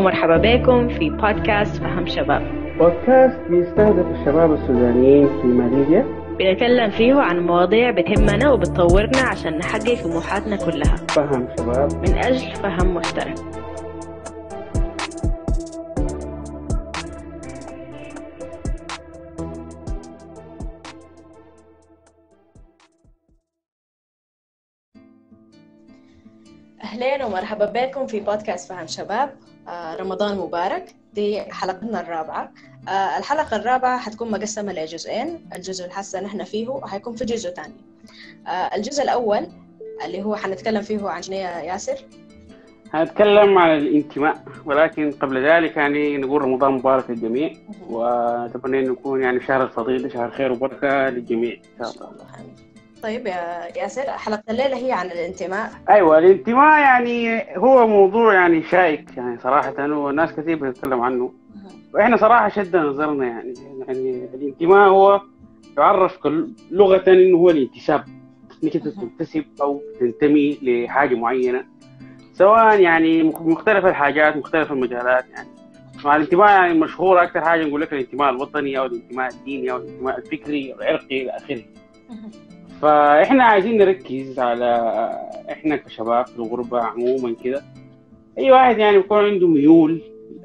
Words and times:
ومرحبا 0.00 0.36
بكم 0.36 0.88
في 0.88 1.10
بودكاست 1.10 1.76
فهم 1.76 2.06
شباب. 2.06 2.42
بودكاست 2.78 3.38
بيستهدف 3.50 4.06
الشباب 4.20 4.52
السودانيين 4.52 5.28
في 5.28 5.46
ماليزيا. 5.46 6.06
بنتكلم 6.38 6.90
فيه 6.90 7.14
عن 7.14 7.40
مواضيع 7.40 7.90
بتهمنا 7.90 8.52
وبتطورنا 8.52 9.22
عشان 9.30 9.58
نحقق 9.58 10.02
طموحاتنا 10.04 10.56
كلها. 10.56 10.96
فهم 10.96 11.48
شباب. 11.58 11.94
من 11.94 12.18
أجل 12.18 12.54
فهم 12.54 12.94
مشترك. 12.94 13.34
أهلين 26.84 27.22
ومرحبا 27.22 27.72
بكم 27.74 28.06
في 28.06 28.20
بودكاست 28.20 28.72
فهم 28.72 28.86
شباب. 28.86 29.30
رمضان 30.00 30.38
مبارك. 30.38 30.94
دي 31.14 31.40
حلقتنا 31.40 32.00
الرابعة. 32.00 32.52
آه، 32.88 33.18
الحلقة 33.18 33.56
الرابعة 33.56 33.98
حتكون 33.98 34.30
مقسمة 34.30 34.72
لجزئين. 34.72 35.48
الجزء 35.56 35.84
اللي 35.84 35.94
هسه 35.96 36.20
نحن 36.20 36.44
فيه 36.44 36.80
حيكون 36.84 37.16
في 37.16 37.24
جزء 37.24 37.50
تاني. 37.50 37.74
آه، 38.46 38.50
الجزء 38.50 39.02
الأول 39.02 39.46
اللي 40.04 40.22
هو 40.22 40.36
حنتكلم 40.36 40.82
فيه 40.82 41.08
عن 41.08 41.22
شنو 41.22 41.36
يا 41.36 41.58
ياسر. 41.58 42.04
هنتكلم 42.94 43.58
عن 43.58 43.78
الانتماء 43.78 44.42
ولكن 44.64 45.12
قبل 45.12 45.46
ذلك 45.46 45.76
يعني 45.76 46.16
نقول 46.16 46.42
رمضان 46.42 46.72
مبارك 46.72 47.10
للجميع 47.10 47.52
ونتمنى 47.88 48.78
انه 48.78 48.92
يكون 48.92 49.22
يعني 49.22 49.40
شهر 49.40 49.62
الفضيلة 49.62 50.08
شهر 50.08 50.30
خير 50.30 50.52
وبركة 50.52 51.08
للجميع. 51.08 51.52
إن 51.80 51.84
شاء 51.84 52.10
الله. 52.10 52.26
طيب 53.02 53.26
يا 53.26 53.68
ياسر 53.76 54.02
حلقة 54.02 54.42
الليلة 54.50 54.76
هي 54.76 54.92
عن 54.92 55.06
الانتماء. 55.06 55.70
أيوه 55.88 56.18
الانتماء 56.18 56.80
يعني 56.80 57.42
هو 57.56 57.86
موضوع 57.86 58.34
يعني 58.34 58.62
شائك 58.62 59.16
يعني 59.16 59.38
صراحة 59.38 59.74
وناس 59.78 60.32
كثير 60.32 60.56
بتتكلم 60.56 61.00
عنه. 61.00 61.32
وإحنا 61.94 62.16
صراحة 62.16 62.48
شد 62.48 62.76
نظرنا 62.76 63.26
يعني 63.26 63.54
يعني 63.86 64.28
الانتماء 64.34 64.88
هو 64.88 65.20
يعرف 65.78 66.18
لغة 66.70 67.04
انه 67.08 67.38
هو 67.38 67.50
الانتساب 67.50 68.04
إنك 68.64 68.76
أنت 68.76 68.88
تنتسب 68.88 69.44
أو 69.62 69.82
تنتمي 70.00 70.58
لحاجة 70.62 71.14
معينة 71.14 71.64
سواء 72.32 72.80
يعني 72.80 73.22
مختلف 73.22 73.86
الحاجات 73.86 74.36
مختلف 74.36 74.72
المجالات 74.72 75.24
يعني. 75.30 75.48
مع 76.04 76.16
الانتماء 76.16 76.48
يعني 76.48 76.78
مشهورة 76.78 77.22
أكثر 77.22 77.40
حاجة 77.40 77.64
نقول 77.64 77.80
لك 77.80 77.92
الانتماء 77.92 78.30
الوطني 78.30 78.78
أو 78.78 78.86
الانتماء 78.86 79.28
الديني 79.28 79.72
أو 79.72 79.76
الانتماء 79.76 80.18
الفكري 80.18 80.72
أو 80.72 80.78
العرقي 80.78 81.22
إلى 81.22 81.30
آخره. 81.30 81.62
فاحنا 82.82 83.44
عايزين 83.44 83.78
نركز 83.78 84.38
على 84.38 84.74
إحنا 85.50 85.76
كشباب 85.76 86.26
في 86.26 86.38
الغربة 86.38 86.80
عموما 86.82 87.34
كده. 87.44 87.62
أي 88.38 88.50
واحد 88.50 88.78
يعني 88.78 88.96
بيكون 88.96 89.24
عنده 89.24 89.48
ميول 89.48 90.00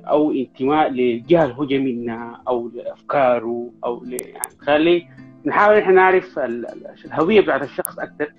أو 0.08 0.31
انتماء 0.31 0.89
للجهة 0.89 1.44
اللي 1.44 1.55
هو 1.55 1.66
جاي 1.66 1.80
منها 1.80 2.42
أو 2.47 2.72
لأفكاره 2.73 3.69
أو 3.86 4.03
ل... 4.03 4.14
يعني 4.14 4.55
خلي 4.59 5.08
نحاول 5.45 5.77
إحنا 5.77 5.94
نعرف 5.94 6.39
الهوية 7.05 7.42
بتاعت 7.42 7.64
الشخص 7.64 8.00
أكثر 8.00 8.33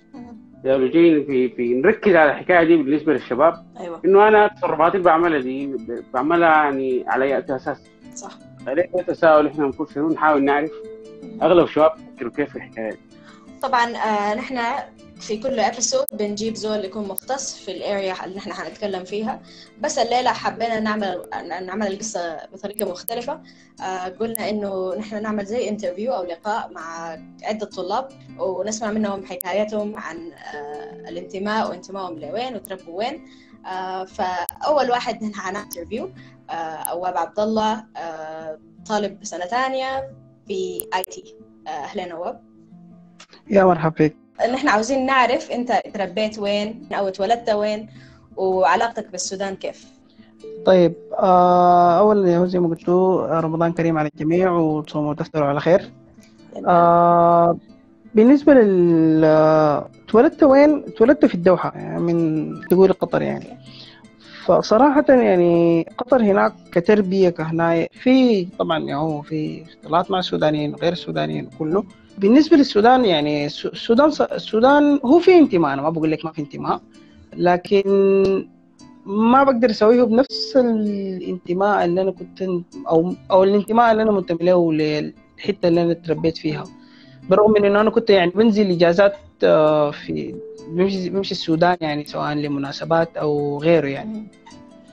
لو 0.64 0.86
جايين 0.88 1.24
في 1.24 1.48
في 1.48 1.74
نركز 1.74 2.14
على 2.14 2.30
الحكاية 2.30 2.64
دي 2.64 2.76
بالنسبة 2.76 3.12
للشباب. 3.12 3.54
أيوة. 3.80 4.00
إنه 4.04 4.28
أنا 4.28 4.46
التصرفات 4.46 4.94
اللي 4.94 5.04
بعملها 5.04 5.40
دي 5.40 5.76
بعملها 6.14 6.48
يعني 6.48 7.04
على 7.06 7.24
أي 7.24 7.38
أساس؟ 7.38 7.90
صح. 8.14 8.30
فليه 8.66 8.82
تساؤل 9.06 9.46
إحنا 9.46 9.64
المفروض 9.64 9.88
شنو 9.88 10.08
نحاول 10.08 10.44
نعرف. 10.44 10.70
أغلب 11.42 11.64
الشباب 11.64 11.92
يفكروا 12.12 12.32
كيف 12.32 12.50
في 12.50 12.56
الحكاية 12.56 12.90
دي. 12.90 12.98
طبعا 13.62 13.96
آه 13.96 14.34
نحن 14.34 14.58
في 15.20 15.36
كل 15.38 15.60
episode 15.60 16.04
بنجيب 16.12 16.54
زول 16.54 16.84
يكون 16.84 17.08
مختص 17.08 17.54
في 17.56 17.70
ال 17.70 17.81
area 17.81 18.24
اللي 18.24 18.36
نحن 18.36 18.52
حنتكلم 18.52 19.04
فيها. 19.04 19.40
بس 19.80 19.98
الليلة 19.98 20.32
حبينا 20.32 20.80
نعمل 20.80 21.28
نعمل 21.66 21.86
القصة 21.86 22.46
بطريقة 22.52 22.90
مختلفة. 22.90 23.40
آه 23.80 24.08
قلنا 24.08 24.50
إنه 24.50 24.94
نحن 24.94 25.22
نعمل 25.22 25.44
زي 25.46 25.68
interview 25.68 26.12
أو 26.14 26.22
لقاء 26.24 26.70
مع 26.72 27.18
عدة 27.42 27.66
طلاب 27.66 28.08
ونسمع 28.38 28.90
منهم 28.90 29.26
حكايتهم 29.26 29.96
عن 29.96 30.32
آه 30.32 31.08
الانتماء 31.08 31.70
وانتمائهم 31.70 32.18
لوين 32.18 32.56
وتربوا 32.56 32.98
وين. 32.98 33.24
فأول 34.06 34.90
واحد 34.90 35.24
نحن 35.24 35.34
حن 35.34 35.49
interview 35.49 36.12
آه 36.50 36.52
أواب 36.52 37.16
عبد 37.16 37.40
الله 37.40 37.84
طالب 38.86 39.24
سنة 39.24 39.44
ثانية 39.46 40.10
في 40.46 40.88
اي 40.94 41.02
تي 41.02 41.36
أهلا 41.66 42.12
أواب. 42.12 42.55
يا 43.50 43.64
مرحبا 43.64 43.94
بك 44.04 44.16
نحن 44.52 44.68
عاوزين 44.68 45.06
نعرف 45.06 45.50
انت 45.50 45.72
تربيت 45.94 46.38
وين 46.38 46.88
أو 46.92 47.08
اتولدت 47.08 47.50
وين 47.50 47.88
وعلاقتك 48.36 49.10
بالسودان 49.12 49.56
كيف؟ 49.56 49.86
طيب 50.66 50.94
آه 51.18 51.98
اولا 51.98 52.46
زي 52.46 52.58
ما 52.58 52.68
قلت 52.68 52.88
رمضان 53.44 53.72
كريم 53.72 53.98
على 53.98 54.10
الجميع 54.14 54.52
وتصوموا 54.52 55.10
وتفطروا 55.10 55.46
على 55.46 55.60
خير. 55.60 55.90
آه 56.66 57.56
بالنسبة 58.14 58.54
لل 58.54 59.24
اتولدت 59.24 60.42
وين؟ 60.42 60.84
اتولدت 60.88 61.24
في 61.24 61.34
الدوحة 61.34 61.72
يعني 61.74 62.00
من 62.00 62.60
تقول 62.70 62.92
قطر 62.92 63.22
يعني. 63.22 63.58
فصراحة 64.44 65.04
يعني 65.08 65.86
قطر 65.98 66.22
هناك 66.22 66.52
كتربية 66.72 67.28
كهناية 67.28 67.88
في 67.92 68.44
طبعا 68.44 68.78
يعني 68.78 68.94
هو 68.94 69.22
في 69.22 69.62
اختلاط 69.62 70.10
مع 70.10 70.18
السودانيين 70.18 70.74
وغير 70.74 70.92
السودانيين 70.92 71.50
كله. 71.58 71.84
بالنسبة 72.18 72.56
للسودان 72.56 73.04
يعني 73.04 73.46
السودان 73.46 74.10
السودان 74.32 75.00
هو 75.04 75.18
في 75.18 75.38
انتماء 75.38 75.72
أنا 75.72 75.82
ما 75.82 75.90
بقول 75.90 76.10
لك 76.10 76.24
ما 76.24 76.32
في 76.32 76.38
انتماء 76.38 76.80
لكن 77.36 78.48
ما 79.06 79.44
بقدر 79.44 79.70
أسويه 79.70 80.02
بنفس 80.02 80.56
الانتماء 80.56 81.84
اللي 81.84 82.02
أنا 82.02 82.10
كنت 82.10 82.42
أو 82.88 83.14
أو 83.30 83.44
الانتماء 83.44 83.92
اللي 83.92 84.02
أنا 84.02 84.12
منتمي 84.12 84.38
له 84.42 84.72
للحتة 84.72 85.68
اللي 85.68 85.82
أنا 85.82 85.92
تربيت 85.92 86.36
فيها. 86.38 86.64
بالرغم 87.30 87.52
من 87.52 87.64
إنه 87.64 87.80
أنا 87.80 87.90
كنت 87.90 88.10
يعني 88.10 88.30
بنزل 88.30 88.70
إجازات 88.70 89.16
في 89.92 90.34
بمشي, 90.68 91.32
السودان 91.32 91.76
يعني 91.80 92.04
سواء 92.04 92.34
لمناسبات 92.34 93.16
أو 93.16 93.58
غيره 93.58 93.86
يعني. 93.86 94.26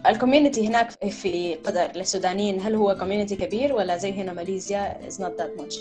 ال 0.08 0.14
community 0.14 0.68
هناك 0.68 0.92
في 0.92 1.56
قطر 1.56 1.88
للسودانيين 1.96 2.62
هل 2.62 2.76
هو 2.76 2.96
community 3.00 3.36
كبير 3.36 3.74
ولا 3.74 3.98
زي 3.98 4.12
هنا 4.12 4.34
ماليزيا؟ 4.34 4.98
Is 5.10 5.14
not 5.14 5.42
that 5.42 5.62
much؟ 5.62 5.76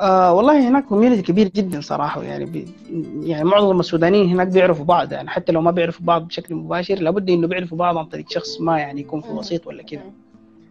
آه 0.00 0.32
والله 0.34 0.68
هناك 0.68 0.84
community 0.84 1.22
كبير 1.22 1.48
جدا 1.48 1.80
صراحة 1.80 2.22
يعني 2.22 2.44
بي 2.44 2.68
يعني 3.22 3.44
معظم 3.44 3.80
السودانيين 3.80 4.28
هناك 4.28 4.46
بيعرفوا 4.46 4.84
بعض 4.84 5.12
يعني 5.12 5.28
حتى 5.30 5.52
لو 5.52 5.60
ما 5.60 5.70
بيعرفوا 5.70 6.06
بعض 6.06 6.26
بشكل 6.26 6.54
مباشر 6.54 6.94
لابد 6.94 7.30
إنه 7.30 7.46
بيعرفوا 7.46 7.78
بعض 7.78 7.96
عن 7.96 8.04
طريق 8.04 8.30
شخص 8.30 8.60
ما 8.60 8.78
يعني 8.78 9.00
يكون 9.00 9.20
في 9.20 9.28
وسيط 9.30 9.66
ولا 9.66 9.82
كذا 9.82 10.02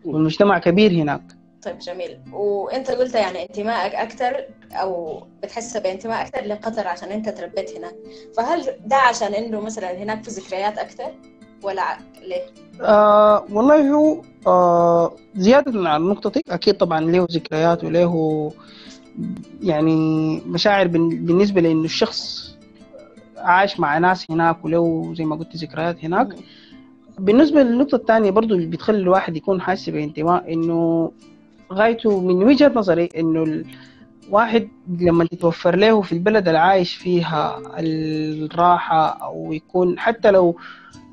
والمجتمع 0.06 0.60
كبير 0.60 0.92
هناك. 0.92 1.22
طيب 1.64 1.80
جميل. 1.80 2.20
وأنت 2.34 2.92
قلت 2.92 3.16
يعني 3.16 3.44
انتمائك 3.44 3.96
أكثر 3.96 4.46
أو 4.72 5.24
بتحس 5.44 5.78
بانتماء 5.78 6.22
أكثر 6.22 6.46
لقطر 6.46 6.88
عشان 6.88 7.10
أنت 7.10 7.30
تربيت 7.30 7.78
هناك. 7.78 7.96
فهل 8.38 8.66
ده 8.86 8.96
عشان 8.96 9.34
إنه 9.34 9.60
مثلا 9.62 9.98
هناك 10.04 10.24
في 10.24 10.30
ذكريات 10.32 10.78
أكثر 10.78 11.12
ولا 11.64 11.98
ليه؟ 12.28 12.42
آه 12.82 13.46
والله 13.52 13.92
هو 13.92 14.22
آه 14.48 15.16
زيادة 15.36 15.90
عن 15.90 16.02
نقطتك 16.02 16.44
أكيد 16.50 16.78
طبعا 16.78 17.00
له 17.00 17.28
ذكريات 17.32 17.84
وله 17.84 18.52
يعني 19.64 19.96
مشاعر 20.48 20.88
بالنسبة 20.88 21.62
لأنه 21.62 21.84
الشخص 21.86 22.50
عاش 23.38 23.80
مع 23.80 23.98
ناس 23.98 24.32
هناك 24.32 24.66
ولو 24.66 25.14
زي 25.14 25.26
ما 25.26 25.36
قلت 25.36 25.56
ذكريات 25.56 26.06
هناك. 26.06 26.28
بالنسبة 27.20 27.64
للنقطة 27.64 27.96
الثانية 27.96 28.32
برضو 28.32 28.54
اللي 28.56 28.66
بتخلي 28.66 28.98
الواحد 28.98 29.38
يكون 29.38 29.62
حاسس 29.62 29.90
بانتماء 29.90 30.54
إنه 30.54 31.12
غايته 31.74 32.20
من 32.20 32.44
وجهة 32.44 32.72
نظري 32.76 33.10
إنه 33.18 33.64
الواحد 34.28 34.70
لما 35.00 35.26
تتوفر 35.26 35.76
له 35.76 36.02
في 36.02 36.12
البلد 36.12 36.48
اللي 36.48 36.60
عايش 36.60 36.96
فيها 36.96 37.62
الراحة 37.80 39.08
أو 39.08 39.54
يكون 39.54 40.00
حتى 40.00 40.32
لو 40.32 40.56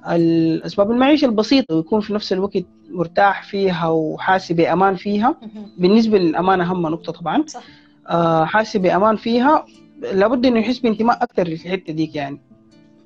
الأسباب 0.09 0.91
المعيشة 0.91 1.27
البسيطة 1.27 1.75
ويكون 1.75 2.01
في 2.01 2.15
نفس 2.15 2.33
الوقت 2.33 2.63
مرتاح 2.91 3.43
فيها 3.43 3.89
وحاسس 3.89 4.53
بأمان 4.53 4.97
فيها 4.97 5.37
بالنسبة 5.79 6.19
للأمان 6.19 6.61
أهم 6.61 6.83
نقطة 6.87 7.13
طبعا. 7.13 7.45
صح. 7.47 7.63
آه 8.09 8.45
حاسس 8.45 8.77
بأمان 8.77 9.17
فيها. 9.17 9.67
لابد 9.99 10.47
إنه 10.47 10.61
يحس 10.61 10.79
بانتماء 10.79 11.23
أكثر 11.23 11.45
في 11.57 11.67
الحتة 11.67 11.93
ديك 11.93 12.15
يعني. 12.15 12.41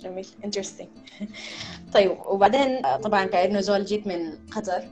جميل 0.00 0.26
انترستنج 0.44 0.88
طيب 1.94 2.16
وبعدين 2.26 2.82
طبعا 3.02 3.24
كأنه 3.24 3.60
زول 3.60 3.84
جيت 3.84 4.06
من 4.06 4.32
قطر 4.50 4.82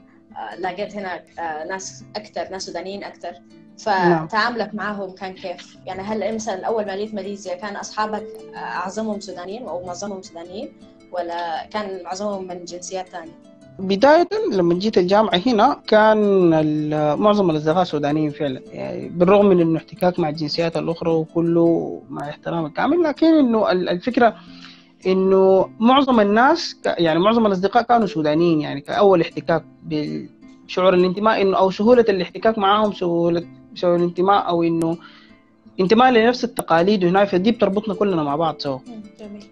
لقيت 0.59 0.95
هناك 0.95 1.25
ناس 1.69 2.03
أكثر 2.15 2.49
ناس 2.51 2.65
سودانيين 2.65 3.03
أكثر 3.03 3.33
فتعاملك 3.77 4.73
معهم 4.73 5.11
كان 5.11 5.33
كيف؟ 5.33 5.77
يعني 5.85 6.01
هل 6.01 6.35
مثلا 6.35 6.65
أول 6.65 6.85
ما 6.85 6.95
جيت 6.95 7.13
ماليزيا 7.13 7.55
كان 7.55 7.75
أصحابك 7.75 8.25
أعظمهم 8.55 9.19
سودانيين 9.19 9.67
أو 9.67 9.85
معظمهم 9.85 10.21
سودانيين 10.21 10.73
ولا 11.11 11.65
كان 11.65 12.03
معظمهم 12.03 12.47
من 12.47 12.65
جنسيات 12.65 13.09
ثانية؟ 13.09 13.31
بداية 13.79 14.27
لما 14.51 14.73
جيت 14.73 14.97
الجامعة 14.97 15.41
هنا 15.45 15.81
كان 15.87 17.19
معظم 17.19 17.49
الأصدقاء 17.49 17.83
سودانيين 17.83 18.29
فعلا. 18.29 18.61
يعني 18.71 19.09
بالرغم 19.09 19.45
من 19.45 19.61
إنه 19.61 19.77
احتكاك 19.77 20.19
مع 20.19 20.29
الجنسيات 20.29 20.77
الأخرى 20.77 21.11
وكله 21.11 22.01
مع 22.09 22.29
احترام 22.29 22.65
الكامل 22.65 23.03
لكن 23.03 23.27
إنه 23.27 23.71
الفكرة 23.71 24.35
إنه 25.07 25.69
معظم 25.79 26.19
الناس 26.19 26.75
يعني 26.85 27.19
معظم 27.19 27.45
الأصدقاء 27.45 27.83
كانوا 27.83 28.07
سودانيين. 28.07 28.61
يعني 28.61 28.81
كأول 28.81 29.21
احتكاك 29.21 29.63
بشعور 29.83 30.93
الانتماء 30.93 31.41
إنه 31.41 31.57
أو 31.57 31.71
سهولة 31.71 32.05
الاحتكاك 32.09 32.57
معاهم 32.57 32.93
سهولة 32.93 33.43
سهولة 33.75 33.95
الانتماء 33.95 34.47
أو 34.47 34.63
إنه 34.63 34.97
انتماء 35.79 36.11
لنفس 36.11 36.43
التقاليد. 36.43 37.03
وهنا 37.03 37.25
فدي 37.25 37.51
بتربطنا 37.51 37.93
كلنا 37.93 38.23
مع 38.23 38.35
بعض 38.35 38.59
سوا. 38.59 38.79
جميل. 39.19 39.43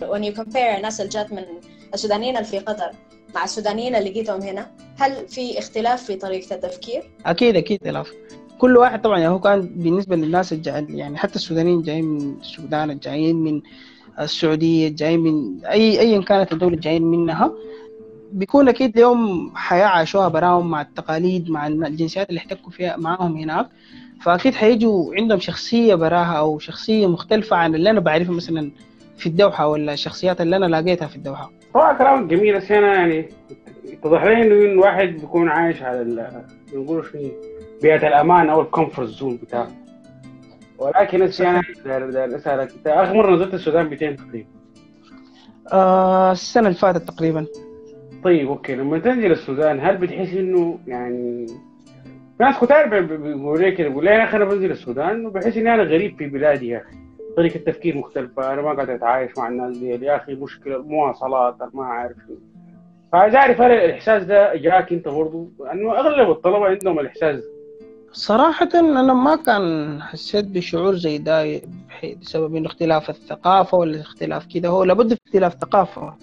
When 0.00 0.24
you 0.24 0.40
compare 0.40 0.76
الناس 0.76 1.00
اللي 1.00 1.10
جات 1.10 1.32
من 1.32 1.42
السودانيين 1.94 2.36
اللي 2.36 2.48
في 2.48 2.58
قطر 2.58 2.90
مع 3.34 3.44
السودانيين 3.44 3.94
اللي 3.94 4.10
لقيتهم 4.10 4.40
هنا 4.40 4.70
هل 4.98 5.28
في 5.28 5.58
اختلاف 5.58 6.02
في 6.02 6.16
طريقة 6.16 6.54
التفكير؟ 6.54 7.02
أكيد 7.26 7.56
أكيد 7.56 7.84
خلاف 7.84 8.12
كل 8.58 8.76
واحد 8.76 9.02
طبعا 9.02 9.18
يعني 9.18 9.32
هو 9.32 9.40
كان 9.40 9.60
بالنسبة 9.60 10.16
للناس 10.16 10.54
يعني 10.66 11.18
حتى 11.18 11.34
السودانيين 11.34 11.82
جايين 11.82 12.04
من 12.04 12.34
السودان 12.40 12.90
الجايين 12.90 13.36
من 13.36 13.62
السعودية 14.20 14.88
جايين 14.88 15.20
من 15.20 15.64
اي 15.64 16.00
ايا 16.00 16.20
كانت 16.20 16.52
الدولة 16.52 16.76
جايين 16.76 17.02
منها. 17.02 17.52
بيكون 18.32 18.68
أكيد 18.68 19.04
حياة 19.54 19.86
عاشوها 19.86 20.28
براهم 20.28 20.70
مع 20.70 20.80
التقاليد 20.80 21.50
مع 21.50 21.66
الجنسيات 21.66 22.28
اللي 22.28 22.38
احتكوا 22.38 22.70
فيها 22.70 22.96
معاهم 22.96 23.36
هناك. 23.36 23.68
فأكيد 24.22 24.54
حيجوا 24.54 25.14
عندهم 25.14 25.40
شخصية 25.40 25.94
براها 25.94 26.38
أو 26.38 26.58
شخصية 26.58 27.06
مختلفة 27.06 27.56
عن 27.56 27.74
اللي 27.74 27.90
أنا 27.90 28.00
بعرفها 28.00 28.32
مثلا 28.32 28.70
في 29.16 29.26
الدوحة 29.26 29.68
ولا 29.68 29.92
الشخصيات 29.92 30.40
اللي 30.40 30.56
أنا 30.56 30.66
لاقيتها 30.66 31.08
في 31.08 31.16
الدوحة. 31.16 31.59
هو 31.76 31.94
كلام 31.98 32.28
جميل 32.28 32.56
بس 32.56 32.72
أنا 32.72 32.94
يعني 32.94 33.28
اتضح 33.92 34.24
لي 34.24 34.42
إنه 34.42 34.72
إن 34.72 34.78
واحد 34.78 35.06
بيكون 35.08 35.48
عايش 35.48 35.82
على 35.82 36.02
ال- 36.02 36.44
بنقول 36.72 37.04
شنو 37.12 37.30
بيئة 37.82 38.08
الأمان 38.08 38.50
أو 38.50 38.60
ال 38.60 38.66
comfort 38.66 39.08
zone 39.08 39.36
بتاعه. 39.36 39.68
ولكن 40.78 41.22
هسه 41.22 41.50
أنا 41.50 41.62
داير 41.84 42.10
داير 42.10 42.36
أسألك 42.36 42.72
أنت 42.72 42.86
آخر 42.86 43.14
مرة 43.14 43.34
نزلت 43.36 43.54
السودان 43.54 43.86
200 43.86 44.16
تقريبا؟ 44.16 44.48
آه 45.72 46.32
السنة 46.32 46.66
اللي 46.68 46.78
فاتت 46.78 47.08
تقريبا. 47.08 47.46
طيب 48.24 48.48
okay 48.48 48.74
لما 48.74 48.98
تنزل 48.98 49.32
السودان 49.32 49.80
هل 49.80 49.96
بتحس 49.96 50.34
إنه 50.34 50.78
يعني 50.86 51.46
في 52.38 52.44
ناس 52.44 52.58
كتار 52.58 52.86
بي- 52.88 53.00
بي- 53.00 53.16
بيقولوا 53.16 53.58
لي 53.58 53.72
كده 53.72 53.88
بيقول 53.88 54.04
لي 54.04 54.10
يا 54.10 54.24
أخي 54.24 54.36
أنا 54.36 54.44
بنزل 54.44 54.70
السودان 54.70 55.26
وبحس 55.26 55.56
إني 55.56 55.74
أنا 55.74 55.82
غريب 55.82 56.18
في 56.18 56.26
بلادي 56.26 56.68
يا 56.68 56.78
أخي. 56.78 56.96
طريقة 57.36 57.58
تفكير 57.58 57.98
مختلفة. 57.98 58.52
أنا 58.52 58.62
ما 58.62 58.72
قاعد 58.72 58.90
أتعايش 58.90 59.30
مع 59.38 59.48
الناس 59.48 59.76
دي. 59.78 59.86
يا 59.88 60.16
أخي 60.16 60.34
مشكلة 60.34 60.76
المواصلات 60.76 61.56
ما 61.74 61.82
أعرف. 61.82 62.16
شنو 62.26 62.36
فعايز 63.12 63.34
أعرف 63.34 63.60
هل 63.60 63.70
الإحساس 63.70 64.24
ده 64.24 64.54
جاك 64.54 64.92
أنت 64.92 65.08
برضه؟ 65.08 65.48
لأنه 65.60 65.98
أغلب 65.98 66.30
الطلبة 66.30 66.66
عندهم 66.66 67.00
الإحساس. 67.00 67.36
ده 67.36 67.50
صراحة 68.12 68.68
أنا 68.74 69.14
ما 69.14 69.36
كان 69.36 69.98
حسيت 70.02 70.44
بشعور 70.44 70.94
زي 70.94 71.18
ده 71.18 71.60
بسبب 72.20 72.54
إنه 72.56 72.66
اختلاف 72.66 73.10
الثقافة 73.10 73.78
ولا 73.78 74.00
اختلاف 74.00 74.46
كده. 74.46 74.68
هو 74.68 74.84
لابد 74.84 75.14
في 75.14 75.20
اختلاف 75.26 75.54
ثقافة. 75.54 76.14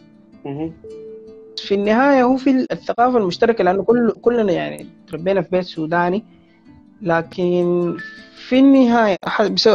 في 1.57 1.75
النهاية 1.75 2.23
هو 2.23 2.37
في 2.37 2.49
الثقافة 2.71 3.17
المشتركة 3.17 3.63
لأنه 3.63 3.83
كل 3.83 4.11
كلنا 4.21 4.51
يعني 4.51 4.85
تربينا 5.07 5.41
في 5.41 5.49
بيت 5.51 5.63
سوداني 5.63 6.23
لكن 7.01 7.97
في 8.47 8.59
النهاية 8.59 9.17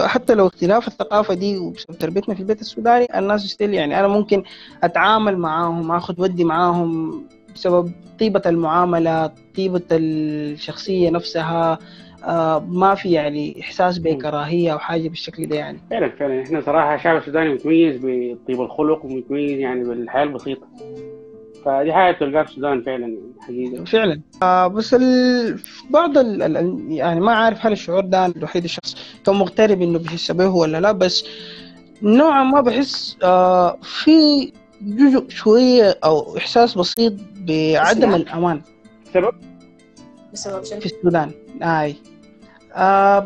حتى 0.06 0.34
لو 0.34 0.46
اختلاف 0.46 0.88
الثقافة 0.88 1.34
دي 1.34 1.58
وبسبب 1.58 1.98
تربيتنا 1.98 2.34
في 2.34 2.40
البيت 2.40 2.60
السوداني 2.60 3.18
الناس 3.18 3.46
ستيل 3.46 3.74
يعني 3.74 4.00
أنا 4.00 4.08
ممكن 4.08 4.42
أتعامل 4.82 5.38
معاهم 5.38 5.92
أخذ 5.92 6.20
ودي 6.22 6.44
معاهم 6.44 7.22
بسبب 7.54 7.92
طيبة 8.20 8.42
المعاملة 8.46 9.30
طيبة 9.56 9.82
الشخصية 9.92 11.10
نفسها 11.10 11.78
آه 12.24 12.58
ما 12.68 12.94
في 12.94 13.10
يعني 13.10 13.60
إحساس 13.60 13.98
بكراهية 13.98 14.72
أو 14.72 14.78
حاجة 14.78 15.08
بالشكل 15.08 15.46
ده 15.46 15.56
يعني. 15.56 15.78
فعلا 15.90 16.08
فعلا. 16.08 16.42
إحنا 16.42 16.60
صراحة 16.60 16.94
الشعب 16.94 17.16
السوداني 17.16 17.54
متميز 17.54 17.96
بطيب 17.96 18.60
الخلق 18.60 19.04
ومتميز 19.04 19.58
يعني 19.58 19.84
بالحياة 19.84 20.22
البسيطة. 20.22 20.66
فدي 21.64 21.92
حاجة 21.92 22.14
بتلقاها 22.14 22.44
في 22.44 22.50
السودان 22.50 22.82
فعلا 22.82 23.18
حقيقة 23.40 23.84
فعلا 23.84 24.20
آه 24.42 24.66
بس 24.66 24.94
ال... 24.94 25.58
بعض 25.90 26.18
ال... 26.18 26.42
ال... 26.42 26.86
يعني 26.90 27.20
ما 27.20 27.32
عارف 27.32 27.66
هل 27.66 27.72
الشعور 27.72 28.04
ده 28.04 28.26
الوحيد 28.26 28.64
الشخص 28.64 28.96
كان 29.26 29.34
مغترب 29.34 29.82
إنه 29.82 29.98
بيحس 29.98 30.30
به 30.30 30.48
ولا 30.48 30.80
لا 30.80 30.92
بس 30.92 31.24
نوعا 32.02 32.44
ما 32.44 32.60
بحس 32.60 33.16
آه 33.22 33.78
في 33.82 34.52
جزء 34.82 35.28
شوية 35.28 35.98
أو 36.04 36.36
إحساس 36.36 36.78
بسيط 36.78 37.12
بعدم؟ 37.36 38.14
الأمان 38.14 38.62
سبب 39.14 39.34
بسبب 40.32 40.64
شنو؟ 40.64 40.80
في 40.80 40.86
السودان 40.86 41.30
آي 41.62 41.90
آه 41.90 41.94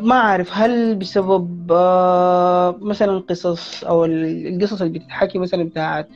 ما 0.02 0.14
أعرف 0.14 0.48
هل 0.52 0.94
بسبب 0.94 1.72
آه 1.72 2.76
مثلا 2.80 3.18
قصص 3.18 3.84
أو 3.84 4.04
ال- 4.04 4.46
القصص 4.54 4.82
اللي 4.82 4.98
بتتحكي 4.98 5.38
مثلا 5.38 5.64
بتاعت 5.64 6.08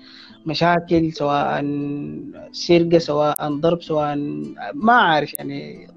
مشاكل 0.47 1.12
سواء 1.12 1.65
سرقة 2.53 2.99
سواء 2.99 3.49
ضرب 3.61 3.82
سواء 3.82 4.17
ما 4.75 4.93
أعرف 4.93 5.35
يعني. 5.35 5.88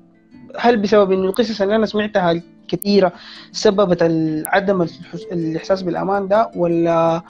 هل 0.57 0.77
بسبب 0.77 1.12
إنه 1.12 1.24
القصص 1.30 1.62
اللي 1.62 1.75
أنا 1.75 1.85
سمعتها 1.85 2.31
الكثيرة 2.31 3.13
سببت 3.51 4.03
عدم 4.47 4.88
الإحساس 5.31 5.81
بالأمان 5.81 6.27
ده 6.27 6.51
ولا 6.56 7.21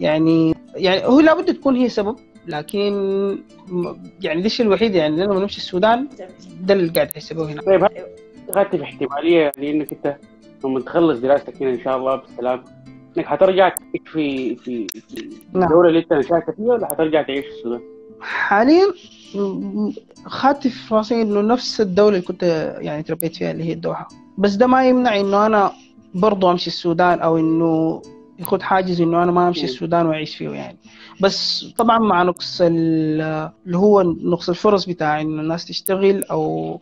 يعني 0.00 0.54
يعني 0.74 1.06
هو 1.06 1.20
لابد 1.20 1.54
تكون 1.54 1.76
هي 1.76 1.88
سبب 1.88 2.16
لكن 2.46 2.92
يعني 4.22 4.40
ده 4.40 4.46
الشيء 4.46 4.66
الوحيد 4.66 4.94
يعني 4.94 5.16
لما 5.24 5.34
نمشي 5.40 5.56
السودان. 5.58 6.08
ده 6.60 6.74
اللي 6.74 6.92
قاعد 6.92 7.10
أحس 7.16 7.32
به 7.32 7.52
هنا. 7.52 7.62
طيب 7.62 7.88
دخلت 8.50 8.76
في 8.76 8.82
احتمالية 8.82 9.52
لأنك 9.58 9.92
أنت 9.92 10.16
لما 10.64 10.80
تخلص 10.80 11.18
دراستك 11.18 11.62
هنا 11.62 11.70
إن 11.70 11.80
شاء 11.80 11.96
الله 11.96 12.16
بالسلام 12.16 12.64
إنك 13.18 13.26
حترجع 13.26 13.68
تعيش 13.68 14.02
في 14.12 14.56
في 14.56 14.86
في 14.88 15.30
نعم. 15.52 15.80
اللي 15.86 15.98
أنت 15.98 16.12
نشأت 16.12 16.44
فيها 16.56 16.66
ولا 16.66 16.86
حترجع 16.86 17.22
تعيش 17.22 17.44
في 17.44 17.50
السودان؟ 17.52 17.80
حاليا 18.20 18.86
خدت 20.26 20.68
في 20.68 20.94
راسي 20.94 21.22
إنه 21.22 21.40
نفس 21.40 21.80
الدولة 21.80 22.08
اللي 22.16 22.26
كنت 22.26 22.42
يعني 22.80 23.02
تربيت 23.02 23.36
فيها 23.36 23.50
اللي 23.50 23.64
هي 23.64 23.72
الدوحة 23.72 24.08
بس 24.38 24.54
ده 24.54 24.66
ما 24.66 24.88
يمنع 24.88 25.20
إنه 25.20 25.46
أنا 25.46 25.72
برضو 26.14 26.50
أمشي 26.50 26.66
السودان 26.66 27.20
أو 27.20 27.38
إنه 27.38 28.02
يخد 28.38 28.62
حاجز 28.62 29.00
إنه 29.00 29.22
أنا 29.22 29.32
ما 29.32 29.48
أمشي. 29.48 29.64
السودان 29.64 30.06
وأعيش 30.06 30.36
فيه 30.36 30.48
يعني 30.50 30.78
بس 31.20 31.64
طبعا 31.78 31.98
مع 31.98 32.22
نقص 32.22 32.60
ال- 32.60 33.50
اللي 33.66 33.78
هو 33.78 34.02
نقص 34.02 34.48
الفرص 34.48 34.84
بتاع 34.86 35.20
إنه 35.20 35.42
الناس 35.42 35.64
تشتغل 35.64 36.24
أو 36.24 36.80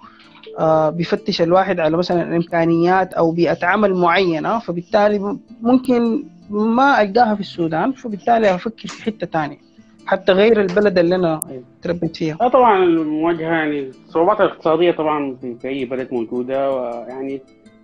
بيفتش 0.91 1.43
الواحد 1.43 1.81
على 1.81 1.97
مثلا 1.97 2.37
إمكانيات 2.37 3.15
أو 3.15 3.31
بيئة 3.31 3.67
عمل 3.67 3.95
معينة 3.95 4.59
فبالتالي 4.59 5.39
ممكن 5.63 6.25
ما 6.51 7.03
ألقاها 7.03 7.35
في 7.35 7.41
السودان 7.41 7.93
فبالتالي 7.93 8.55
أفكر 8.55 8.88
في 8.88 9.03
حتة 9.03 9.27
تانية 9.27 9.59
حتى 10.07 10.33
غير 10.33 10.61
البلد 10.61 10.99
اللي 10.99 11.15
أنا. 11.15 11.41
تربيت 11.83 12.17
فيها. 12.17 12.37
آه 12.41 12.49
طبعا 12.49 12.85
المواجهة 12.85 13.53
يعني 13.53 13.81
الصعوبات 13.81 14.41
الاقتصادية 14.41 14.91
طبعا 14.93 15.37
في, 15.61 15.69
أي 15.69 15.85
بلد 15.85 16.09
موجودة 16.12 16.73
ويعني 16.73 17.41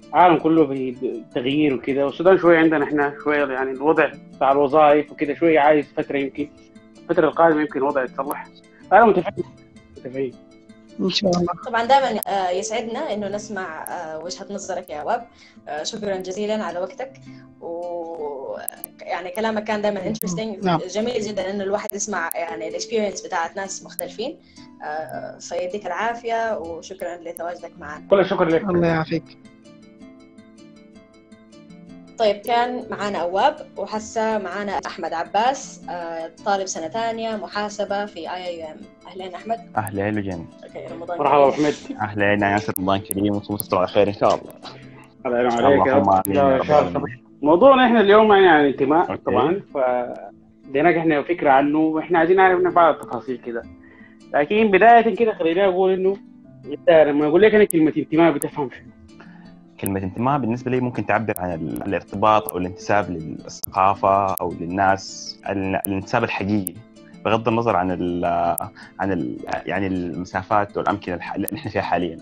العالم 0.08 0.38
كله 0.38 0.66
في 0.66 0.96
تغيير 1.34 1.74
وكده 1.74 2.06
والسودان 2.06 2.38
شوية 2.38 2.58
عندنا 2.58 2.84
إحنا 2.84 3.14
شوية 3.24 3.44
يعني 3.46 3.70
الوضع 3.70 4.10
بتاع 4.36 4.52
الوظائف 4.52 5.12
وكده 5.12 5.34
شوية 5.34 5.60
عايز 5.60 5.92
فترة 5.96 6.18
يمكن 6.18 6.48
الفترة 7.02 7.28
القادمة 7.28 7.60
يمكن 7.60 7.78
الوضع 7.78 8.02
يتصلح. 8.02 8.46
أنا 8.92 9.04
متفائل 9.04 9.44
متفائل 9.96 10.34
إن 11.00 11.10
شاء 11.10 11.30
الله. 11.30 11.52
طبعا 11.66 11.84
دائما 11.84 12.20
آه، 12.26 12.50
يسعدنا 12.50 13.12
إنه 13.12 13.28
نسمع 13.28 13.84
آه، 13.88 14.18
وجهة 14.18 14.46
نظرك 14.50 14.90
يا 14.90 15.02
واب 15.02 15.26
آه، 15.68 15.82
شكرا 15.82 16.16
جزيلا 16.16 16.64
على 16.64 16.78
وقتك. 16.78 17.12
و 17.60 18.56
يعني 19.00 19.30
كلامك 19.30 19.64
كان 19.64 19.82
دائما 19.82 20.06
interesting 20.06 20.64
نعم. 20.64 20.78
جميل 20.78 21.22
جدا 21.22 21.50
إنه 21.50 21.64
الواحد 21.64 21.88
يسمع 21.92 22.30
يعني 22.34 22.68
ال 22.68 22.73
experience 22.73 23.20
بتاعت 23.20 23.56
ناس 23.56 23.84
مختلفين. 23.84 24.38
فيديك 25.40 25.86
العافية 25.86 26.58
وشكرا 26.58 27.16
لتواجدك 27.16 27.72
معنا. 27.78 28.06
كل 28.10 28.20
الشكر 28.20 28.44
لك. 28.44 28.62
الله 28.62 28.88
يعافيك. 28.88 29.38
طيب 32.18 32.36
كان 32.36 32.84
معانا 32.90 33.18
أواب 33.18 33.56
وحسا 33.76 34.38
معانا 34.38 34.72
أحمد 34.86 35.12
عباس 35.12 35.82
آه، 35.90 36.30
طالب 36.46 36.66
سنة 36.66 36.88
ثانية 36.88 37.36
محاسبة 37.36 38.06
في 38.06 38.18
اي 38.18 38.46
اي 38.46 38.64
ام 38.64 38.76
أهلين 39.06 39.34
أحمد 39.34 39.58
أهلين 39.76 40.18
وجن 40.18 40.44
رمضان 40.92 41.18
مرحبا. 41.18 41.48
أحمد 41.50 41.74
أهلين 42.00 42.42
يا 42.42 42.48
ياسر 42.48 42.72
رمضان 42.78 43.00
كريم 43.00 43.34
وأنتم 43.34 43.56
تصبحوا 43.56 43.78
على 43.78 43.88
خير 43.88 44.08
إن 44.08 44.12
شاء 44.14 44.34
الله 44.34 44.52
الله 45.26 45.36
يعين 45.38 45.52
إن 45.52 45.64
عليك 45.64 45.86
يا 45.86 45.92
اللهم 45.92 46.10
رب. 46.10 46.22
آمين 46.26 46.36
يا 46.38 46.42
يا 46.50 46.56
رب 46.56 46.64
شهر 46.64 46.82
العالمين. 46.88 47.24
موضوعنا 47.42 47.86
إحنا 47.86 48.00
اليوم 48.00 48.32
يعني 48.32 48.48
عن 48.48 48.60
الانتماء. 48.60 49.16
طبعا 49.16 49.60
ف 49.74 49.78
اديناك 50.68 50.94
إحنا 50.94 51.22
فكرة 51.22 51.50
عنه 51.50 51.78
وإحنا 51.78 52.18
عايزين 52.18 52.36
نعرف 52.36 52.60
منك 52.60 52.72
بعض 52.72 52.94
التفاصيل 52.94 53.36
كده 53.36 53.62
لكن 54.34 54.70
بداية 54.70 55.14
كده 55.16 55.32
خليني 55.34 55.64
أقول 55.64 55.92
إنه 55.92 56.16
انت 56.64 56.90
لما 56.90 57.26
أقول 57.26 57.42
لك 57.42 57.54
أنا 57.54 57.64
كلمة 57.64 57.92
انتماء 57.96 58.32
بتفهم 58.32 58.70
شنو؟ 58.70 58.86
كلمة 59.84 60.02
انتماء 60.02 60.38
بالنسبة 60.38 60.70
لي 60.70 60.80
ممكن 60.80 61.06
تعبر 61.06 61.34
عن 61.38 61.52
ال- 61.52 61.82
الارتباط 61.86 62.48
أو 62.48 62.58
الانتساب 62.58 63.10
للثقافة 63.10 64.34
أو 64.34 64.52
للناس 64.60 65.38
ال- 65.50 65.80
الانتساب 65.86 66.24
الحقيقي 66.24 66.74
بغض 67.24 67.48
النظر 67.48 67.76
عن 67.76 67.90
ال 67.90 68.24
عن 69.00 69.12
ال 69.12 69.36
يعني 69.66 69.86
المسافات 69.86 70.76
والأمكنة 70.76 71.14
الح- 71.14 71.34
اللي 71.34 71.46
إحنا 71.54 71.70
فيها 71.70 71.82
حاليا. 71.82 72.18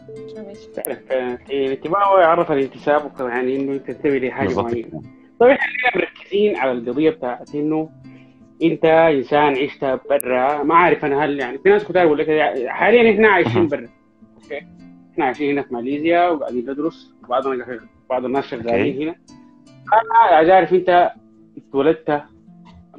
فعلا 0.77 1.39
الانتماء 1.51 2.05
هو 2.09 2.19
يعرف 2.19 2.53
الانتساب 2.53 3.13
يعني 3.21 3.57
إنه 3.57 3.73
أنت 3.73 3.91
تنتمي 3.91 4.19
لحاجه 4.29 4.61
معينة. 4.63 5.03
طيب 5.41 5.51
إحنا 5.51 5.91
مركزين 6.03 6.57
على 6.57 6.73
القضية 6.73 7.11
بتاعت 7.11 7.55
إنه 7.55 7.91
أنت 8.63 8.85
إنسان 8.85 9.57
عشت 9.59 9.85
برا 10.11 10.63
ما 10.63 10.75
عارف 10.75 11.05
أنا 11.05 11.25
هل 11.25 11.41
يعني 11.41 11.59
في 11.59 11.69
ناس 11.69 11.85
كتار 11.85 12.05
يقول 12.07 12.19
لك 12.19 12.27
حاليا 12.69 13.13
إحنا 13.15 13.29
عايشين 13.29 13.69
برا. 13.69 13.89
أوكي؟ 14.43 14.67
إحنا 15.13 15.25
عايشين 15.25 15.51
هنا 15.53 15.63
في 15.63 15.75
ماليزيا 15.75 16.29
وقاعدين 16.29 16.71
ندرس 16.71 17.15
وبعضنا 17.25 17.79
بعض 18.11 18.25
الناس 18.25 18.45
شغالين 18.45 19.03
هنا. 19.03 19.15
أنا 19.93 20.37
عايز 20.37 20.49
أعرف 20.49 20.73
أنت 20.73 21.13
اتولدت 21.57 22.23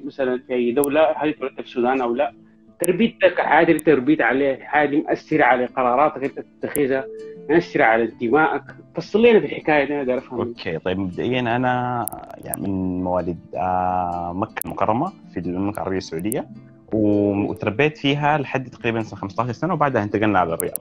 مثلا 0.05 0.37
في 0.47 0.53
أي 0.53 0.71
دولة؟ 0.71 1.01
هل 1.17 1.29
اتولدت 1.29 1.53
في 1.61 1.67
السودان 1.67 2.01
أو 2.01 2.15
لا؟ 2.15 2.33
تربيتك 2.79 3.39
الحياة 3.39 3.63
اللي 3.63 3.79
تربيت 3.79 4.21
عليها 4.21 4.55
الحياة 4.55 4.85
دي 4.85 5.01
مأثرة 5.01 5.43
على 5.43 5.65
قراراتك 5.65 6.23
أنت 6.23 6.45
تتخذها 6.61 7.05
مأثرة 7.49 7.83
على 7.83 8.03
انتمائك. 8.03 8.61
فصل 8.95 9.25
لنا 9.25 9.39
في 9.39 9.45
الحكاية 9.45 9.83
دي 9.85 9.97
أقدر 9.97 10.17
افهم 10.17 10.39
أوكي 10.39 10.77
طيب 10.79 10.99
مبدئيا 10.99 11.39
أنا 11.39 12.05
يعني 12.45 12.61
من 12.61 13.03
مواليد 13.03 13.39
آه، 13.55 14.33
مكة 14.35 14.61
المكرمة 14.65 15.11
في 15.33 15.39
المملكة 15.39 15.77
العربية 15.77 15.97
السعودية 15.97 16.47
وتربيت 16.93 17.97
فيها 17.97 18.37
لحد 18.37 18.69
تقريبا 18.69 19.03
سنة 19.03 19.19
15 19.19 19.51
سنة 19.51 19.73
وبعدها 19.73 20.03
انتقلنا 20.03 20.39
على 20.39 20.53
الرياض. 20.53 20.77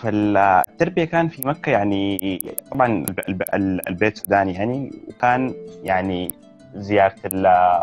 فالتربيه 0.00 1.04
كان 1.04 1.28
في 1.28 1.48
مكة 1.48 1.70
يعني 1.70 2.38
طبعا 2.72 2.86
الب- 2.86 3.20
الب- 3.28 3.42
ال- 3.54 3.88
البيت 3.88 4.18
سوداني 4.18 4.52
يعني 4.54 4.90
وكان 5.08 5.54
يعني 5.84 6.28
زيارة 6.74 7.14
ال- 7.24 7.82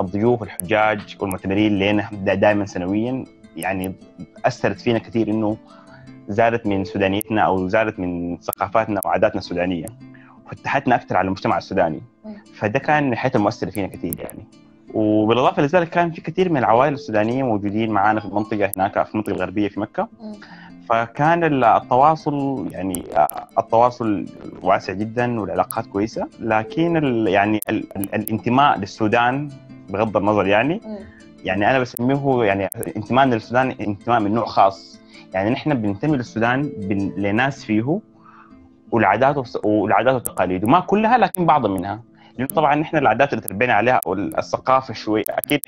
الضيوف 0.00 0.42
الحجاج 0.42 1.16
والمعتمرين 1.20 1.78
لنا 1.78 2.08
دائما 2.12 2.66
سنويا. 2.66 3.24
يعني 3.56 3.92
أثرت 4.44 4.80
فينا 4.80 4.98
كثير 4.98 5.28
إنه 5.30 5.56
زادت 6.28 6.66
من 6.66 6.84
سودانيتنا 6.84 7.40
أو 7.42 7.68
زادت 7.68 7.98
من 8.00 8.38
ثقافاتنا 8.40 9.00
وعاداتنا 9.04 9.38
السودانية 9.38 9.86
وفتحتنا 10.46 10.94
أكثر 10.94 11.16
على 11.16 11.26
المجتمع 11.26 11.58
السوداني. 11.58 12.00
فده 12.54 12.78
كان 12.78 13.10
من 13.10 13.16
حيث 13.16 13.36
فينا 13.70 13.86
كثير 13.86 14.14
يعني. 14.20 14.44
وبالإضافة 14.94 15.62
لذلك 15.62 15.88
كان 15.88 16.10
في 16.10 16.20
كثير 16.20 16.50
من 16.52 16.56
العوائل 16.56 16.92
السودانية 16.94 17.42
موجودين 17.42 17.90
معانا 17.90 18.20
في 18.20 18.26
المنطقة 18.26 18.72
هناك 18.76 19.06
في 19.06 19.12
المنطقة 19.14 19.32
الغربية 19.32 19.68
في 19.68 19.80
مكة. 19.80 20.08
فكان 20.88 21.44
ال- 21.44 21.64
التواصل 21.64 22.66
يعني 22.72 23.04
التواصل 23.58 24.26
واسع 24.62 24.92
جدا 24.92 25.40
والعلاقات 25.40 25.86
كويسة 25.86 26.28
لكن 26.40 26.96
ال 26.96 27.28
يعني 27.28 27.60
ال 27.68 27.96
ال 27.96 28.14
الانتماء 28.14 28.78
للسودان 28.78 29.48
بغض 29.90 30.16
النظر 30.16 30.46
يعني 30.46 30.80
يعني 31.44 31.70
أنا 31.70 31.78
بسميه 31.78 32.44
يعني 32.44 32.68
انتمائنا 32.96 33.34
للسودان 33.34 33.70
انتماء 33.80 34.20
من 34.20 34.34
نوع 34.34 34.44
خاص. 34.46 35.00
يعني 35.34 35.50
نحن 35.50 35.74
بننتمي 35.74 36.16
للسودان 36.16 36.62
بن- 36.62 37.12
لناس 37.16 37.64
فيه 37.64 38.00
والعادات 38.92 39.64
والعادات 39.64 40.14
والتقاليد 40.14 40.64
وما 40.64 40.80
كلها 40.80 41.18
لكن 41.18 41.46
بعض 41.46 41.66
منها. 41.66 42.02
لأنه 42.38 42.48
طبعا 42.48 42.74
نحن 42.74 42.96
العادات 42.96 43.32
اللي 43.32 43.44
تربينا 43.44 43.72
عليها 43.72 44.00
والثقافة 44.06 44.94
شوي 44.94 45.22
أكيد 45.30 45.60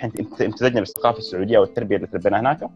امتزجنا 0.43 0.81
بالثقافة 0.81 1.19
السعودية 1.19 1.59
والتربية 1.59 1.97
اللي 1.97 2.07
تربينا 2.07 2.41
هناك 2.41 2.69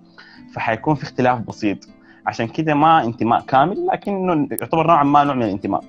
فحيكون 0.55 0.95
في 0.95 1.03
اختلاف 1.03 1.39
بسيط. 1.39 1.79
عشان 2.27 2.49
كده 2.49 2.75
ما 2.75 3.05
انتماء 3.05 3.41
كامل 3.41 3.87
لكنه 3.87 4.49
يعتبر 4.61 4.87
نوعا 4.87 5.05
ما 5.05 5.25
نوع 5.25 5.35
من 5.35 5.43
الانتماء 5.43 5.85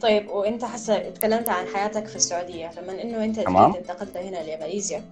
طيب 0.00 0.28
وانت 0.28 0.64
حسه 0.64 0.96
اتكلمت 0.96 1.48
عن 1.48 1.66
حياتك 1.74 2.06
في 2.06 2.16
السعودية 2.16 2.70
لما 2.78 3.02
إنه 3.02 3.24
أنت 3.24 3.40
تمام. 3.40 3.74
انتقلت 3.74 4.16
هنا 4.16 4.36
لماليزيا 4.36 5.02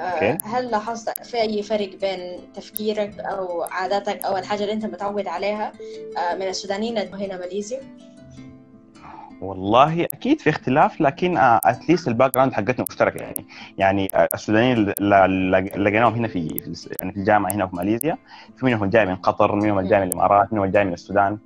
آه، 0.00 0.02
okay. 0.02 0.38
هل 0.44 0.70
لاحظت 0.70 1.22
في 1.22 1.40
أي 1.40 1.62
فرق 1.62 1.90
بين 2.00 2.38
تفكيرك 2.54 3.20
أو 3.20 3.62
عاداتك 3.62 4.24
أو 4.24 4.36
الحاجة 4.36 4.62
اللي 4.62 4.72
أنت 4.72 4.84
متعود 4.86 5.26
عليها 5.26 5.72
آه، 6.18 6.34
من 6.34 6.42
السودانيين 6.42 6.98
هنا 6.98 7.36
ماليزيا؟ 7.36 7.80
والله 9.40 10.04
أكيد 10.04 10.40
في 10.40 10.50
اختلاف 10.50 11.00
لكن 11.00 11.34
at 11.38 11.56
least 11.56 11.99
ال 11.99 12.08
background 12.08 12.52
حقتنا 12.52 12.84
مشتركة 12.90 13.18
يعني. 13.22 13.46
يعني 13.78 14.08
آه، 14.14 14.28
السودانيين 14.34 14.92
اللي 15.00 15.70
لقيناهم 15.76 16.14
هنا 16.14 16.28
في 16.28 16.38
يعني 17.00 17.12
في 17.12 17.18
الجامعة 17.20 17.52
هنا 17.52 17.66
في 17.66 17.76
ماليزيا. 17.76 18.18
في 18.56 18.66
منهم 18.66 18.84
جاي 18.84 19.06
من 19.06 19.14
قطر 19.16 19.54
منهم 19.54 19.80
جاي 19.80 20.00
من 20.00 20.06
الإمارات 20.08 20.52
منهم 20.52 20.64
جاي 20.66 20.84
من 20.84 20.92
السودان. 20.92 21.38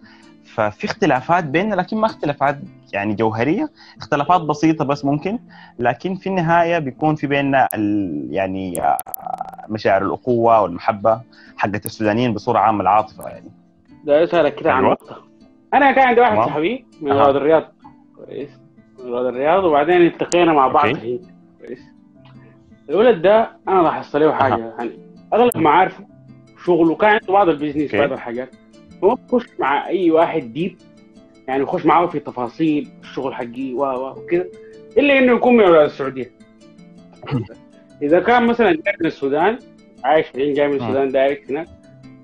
ففي 0.44 0.85
اختلافات 0.85 1.44
بيننا 1.44 1.75
لكن 1.75 1.97
ما 1.97 2.06
اختلافات 2.06 2.59
يعني 2.92 3.14
جوهرية. 3.14 3.68
اختلافات 3.99 4.40
بسيطة 4.40 4.85
بس 4.85 5.04
ممكن. 5.04 5.38
لكن 5.78 6.14
في 6.14 6.26
النهاية 6.28 6.78
بيكون 6.78 7.14
في 7.14 7.26
بيننا 7.26 7.68
يعني 8.30 8.82
آه، 8.82 8.99
مشاعر 9.68 10.02
الاخوه 10.06 10.61
والمحبة 10.61 11.20
حقت 11.56 11.87
السودانيين 11.87 12.35
بصورة 12.35 12.59
عامة 12.59 12.80
العاطفه 12.82 13.28
يعني. 13.28 13.50
ده 14.04 14.25
اسألك 14.25 14.54
كده 14.54 14.73
عن 14.73 14.78
أيوة. 14.85 14.92
نقطة. 14.92 15.16
أنا 15.75 15.92
كان 15.92 16.09
عندي 16.09 16.20
واحد. 16.20 16.37
صاحبي 16.37 16.87
من. 17.02 17.12
رواد 17.12 17.37
الرياض. 17.37 17.62
كويس. 18.27 18.50
رواد 19.05 19.27
الرياض 19.27 19.65
وبعدين 19.65 20.07
التقينا 20.07 20.53
مع 20.53 20.69
بعض 20.69 20.97
هيك. 20.97 21.21
كويس. 21.67 21.81
الولد 22.91 23.23
ده 23.23 23.50
أنا 23.69 23.83
لاحظت 23.83 24.17
له 24.17 24.33
حاجة 24.33 24.75
يعني. 24.79 24.91
أغلب 25.33 25.57
معارفه 25.57 26.05
شغله 26.65 26.95
كان 26.95 27.11
عنده 27.11 27.33
بعض 27.33 27.49
ال 27.49 27.52
business 27.52 27.83
okay. 27.83 27.99
بعض 27.99 28.12
الحاجات. 28.12 28.55
هو 29.05 29.15
بيخش 29.15 29.47
مع 29.59 29.87
أي 29.87 30.11
واحد 30.11 30.53
deep 30.52 30.76
يعني 31.49 31.62
يخش 31.62 31.87
معاه 31.87 32.07
في 32.07 32.21
تفاصيل 32.21 32.89
الشغل 33.00 33.35
حقي 33.35 33.75
و 33.75 33.83
و 33.85 34.11
وكده. 34.11 34.50
إلا 34.99 35.19
إنه 35.19 35.33
يكون 35.33 35.57
من 35.57 35.65
أولاد 35.65 35.85
السعودية. 35.85 36.31
إذا 38.03 38.21
كان 38.21 38.47
مثلا 38.47 38.73
جاي 38.73 38.95
من 39.00 39.07
السودان 39.07 39.59
عايش 40.05 40.27
بعدين 40.35 40.55
جاي 40.55 40.69
من 40.69 40.75
السودان 40.75 41.09
direct 41.09 41.50
هناك 41.50 41.67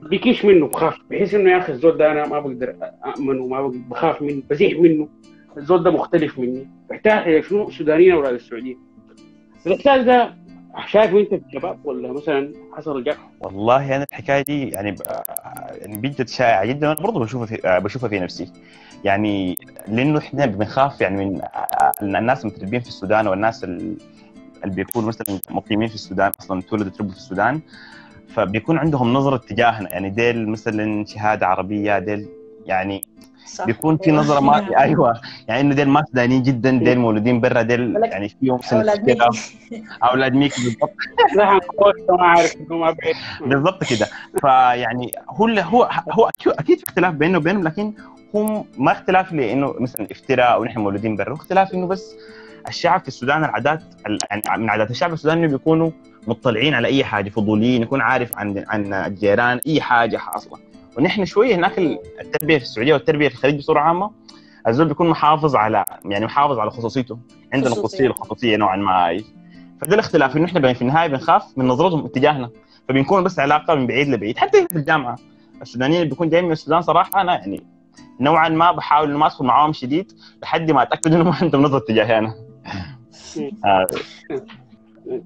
بيكش 0.02 0.45
منه 0.45 0.67
بخاف. 0.67 0.99
بحيث 1.11 1.35
إنه 1.35 1.50
يا 1.50 1.59
أخي 1.59 1.73
الزول 1.73 1.97
ده 1.97 2.12
أنا 2.12 2.26
ما 2.26 2.41
بقدر 2.41 2.76
امنه 3.19 3.47
ما 3.47 3.62
بقدر 3.62 3.79
بخاف 3.91 4.23
منه 4.23 4.43
بزيح 4.50 4.79
منه. 4.79 5.09
الزول 5.57 5.83
ده 5.83 5.91
مختلف 5.91 6.39
مني. 6.39 6.71
بحتاج 6.91 7.29
إلى 7.29 7.43
شنو؟ 7.43 7.71
سودانيين 7.71 8.13
أولاد 8.13 8.35
السعوديه 8.35 8.77
الإحساس 9.67 10.05
ده 10.05 10.35
شايفه 10.87 11.21
أنت 11.21 11.29
في 11.29 11.43
الشباب 11.47 11.79
ولا 11.87 12.13
مثلا 12.13 12.53
حصل 12.77 13.05
جاك 13.05 13.19
والله 13.41 13.97
أنا 13.97 14.07
الحكاية 14.13 14.43
دي 14.43 14.69
يعني 14.69 14.97
يعني 15.81 15.97
بجد 15.99 16.29
شائعه 16.29 16.65
جدا 16.65 16.89
وأنا 16.89 17.01
برضه 17.01 17.21
بشوفها 17.21 17.47
في 17.47 17.81
بشوفها 17.85 18.09
في 18.09 18.19
نفسي. 18.21 18.53
يعني 19.05 19.55
لأنه 19.89 20.19
إحنا 20.19 20.47
بنخاف 20.47 21.01
يعني 21.01 21.41
من 22.03 22.17
الناس 22.17 22.45
المتربين 22.45 22.81
في 22.81 22.89
السودان 22.89 23.27
والناس 23.27 23.65
ال- 23.65 23.97
اللي 24.65 24.75
بيكونوا 24.75 25.09
مثلا 25.09 25.39
مقيمين 25.51 25.89
في 25.89 25.95
السودان 25.95 26.33
أصلا 26.41 26.63
تولدوا 26.63 26.91
تربوا 26.91 27.11
في 27.13 27.17
السودان 27.17 27.61
فبيكون 28.29 28.79
عندهم 28.79 29.13
نظرة 29.13 29.37
تجاهنا. 29.37 29.93
يعني 29.93 30.11
ديل 30.11 30.49
مثلا 30.49 31.05
شهادة 31.05 31.47
عربية 31.47 31.99
ديل 31.99 32.29
يعني 32.67 33.05
صح. 33.47 33.65
بيكون 33.67 33.97
في 33.97 34.12
نظرة 34.12 34.41
ما 34.41 34.57
أيوه. 34.83 35.21
يعني 35.49 35.61
إنه 35.61 35.75
ديل 35.75 35.88
ما 35.88 36.05
سودانيين 36.05 36.43
جدا 36.43 36.71
ديل 36.71 36.99
مولودين 36.99 37.41
برا 37.41 37.62
ديل 37.62 37.97
يعني 38.05 38.29
فيهم 38.29 38.61
سنة 38.61 38.79
أولاد 38.81 39.11
كده. 39.11 39.29
أولاد 40.11 40.33
ميك 40.35 40.53
بالضبط. 40.61 40.91
نحن 41.38 41.61
ما 42.11 42.26
عارف 42.26 42.53
بالضبط 43.41 43.85
كده. 43.85 44.07
فيعني 44.41 45.11
هو 45.29 45.47
اللي 45.47 45.62
هو 45.62 45.88
هو 46.11 46.29
أكيد- 46.31 46.59
أكيد 46.59 46.79
في 46.79 46.85
اختلاف 46.88 47.15
بينه 47.15 47.38
وبينهم 47.38 47.62
لكن 47.65 47.93
هم 48.35 48.65
ما 48.79 48.93
اختلاف 48.93 49.33
لأنه 49.33 49.75
مثلا 49.81 50.07
افتراء 50.11 50.53
أو 50.55 50.65
نحن 50.65 50.81
مولودين 50.81 51.17
برا. 51.17 51.31
هو 51.31 51.35
اختلاف 51.35 51.75
إنه 51.75 51.87
بس 51.87 52.15
الشعب 52.69 53.00
في 53.00 53.09
السودان 53.09 53.45
العادات 53.45 53.83
ال- 54.07 54.19
يعني 54.31 54.62
من 54.62 54.71
عادات 54.71 54.91
الشعب 54.91 55.12
السوداني 55.12 55.41
إنه 55.45 55.53
بيكونوا 55.53 55.91
مطلعين 56.26 56.75
على 56.75 56.88
أي 56.88 57.05
حاجة 57.05 57.31
فضوليين 57.31 57.83
يكون 57.83 58.00
عارف 58.00 58.38
عن 58.38 58.65
عن 58.69 58.95
الجيران 58.95 59.61
أي 59.67 59.81
حاجة 59.81 60.17
حاصلة. 60.17 60.59
ونحن 60.99 61.25
شوية 61.25 61.55
هناك 61.55 61.79
التربية 62.21 62.59
في 62.59 62.65
السعودية 62.65 62.93
والتربية 62.95 63.29
في 63.29 63.35
الخليج 63.35 63.59
بصورة 63.59 63.81
عامة 63.81 64.11
الزول 64.69 64.88
بيكون 64.88 65.09
محافظ 65.09 65.57
على 65.57 65.85
يعني 66.05 66.25
محافظ 66.25 66.59
على 66.59 66.71
خصوصيته. 66.71 67.19
عندنا 67.53 67.71
خصوصية. 67.71 67.88
قدسيه 67.88 68.07
الخصوصيه 68.07 68.57
نوعا 68.57 68.76
ما. 68.76 69.23
فده 69.81 69.95
الاختلاف 69.95 70.37
إنه 70.37 70.45
إحنا 70.45 70.73
في 70.73 70.83
النهاية 70.83 71.09
بنخاف 71.09 71.59
من 71.59 71.69
نظرتهم 71.69 72.05
اتجاهنا. 72.05 72.50
فبنكون 72.88 73.25
بس 73.25 73.38
علاقة 73.38 73.75
من 73.75 73.87
بعيد 73.87 74.09
لبعيد. 74.09 74.38
حتى 74.38 74.67
في 74.69 74.76
الجامعة 74.76 75.17
السودانيين 75.62 76.00
اللي 76.00 76.11
بيكون 76.11 76.29
جايين 76.29 76.45
من 76.45 76.53
السودان 76.53 76.83
صراحة 76.83 77.21
أنا 77.21 77.35
يعني 77.35 77.62
نوعا 78.21 78.49
ما 78.49 78.73
بحاول 78.73 79.11
إنه 79.11 79.19
ما 79.19 79.26
أدخل 79.26 79.45
معاهم 79.45 79.73
شديد 79.73 80.12
لحد 80.43 80.71
ما 80.71 80.83
أتأكد 80.83 81.15
إنه 81.15 81.25
ما 81.25 81.35
عندهم 81.43 81.62
نظرة 81.62 81.79
تجاهي 81.79 82.19
أنا. 82.19 82.35
آه، 83.65 83.87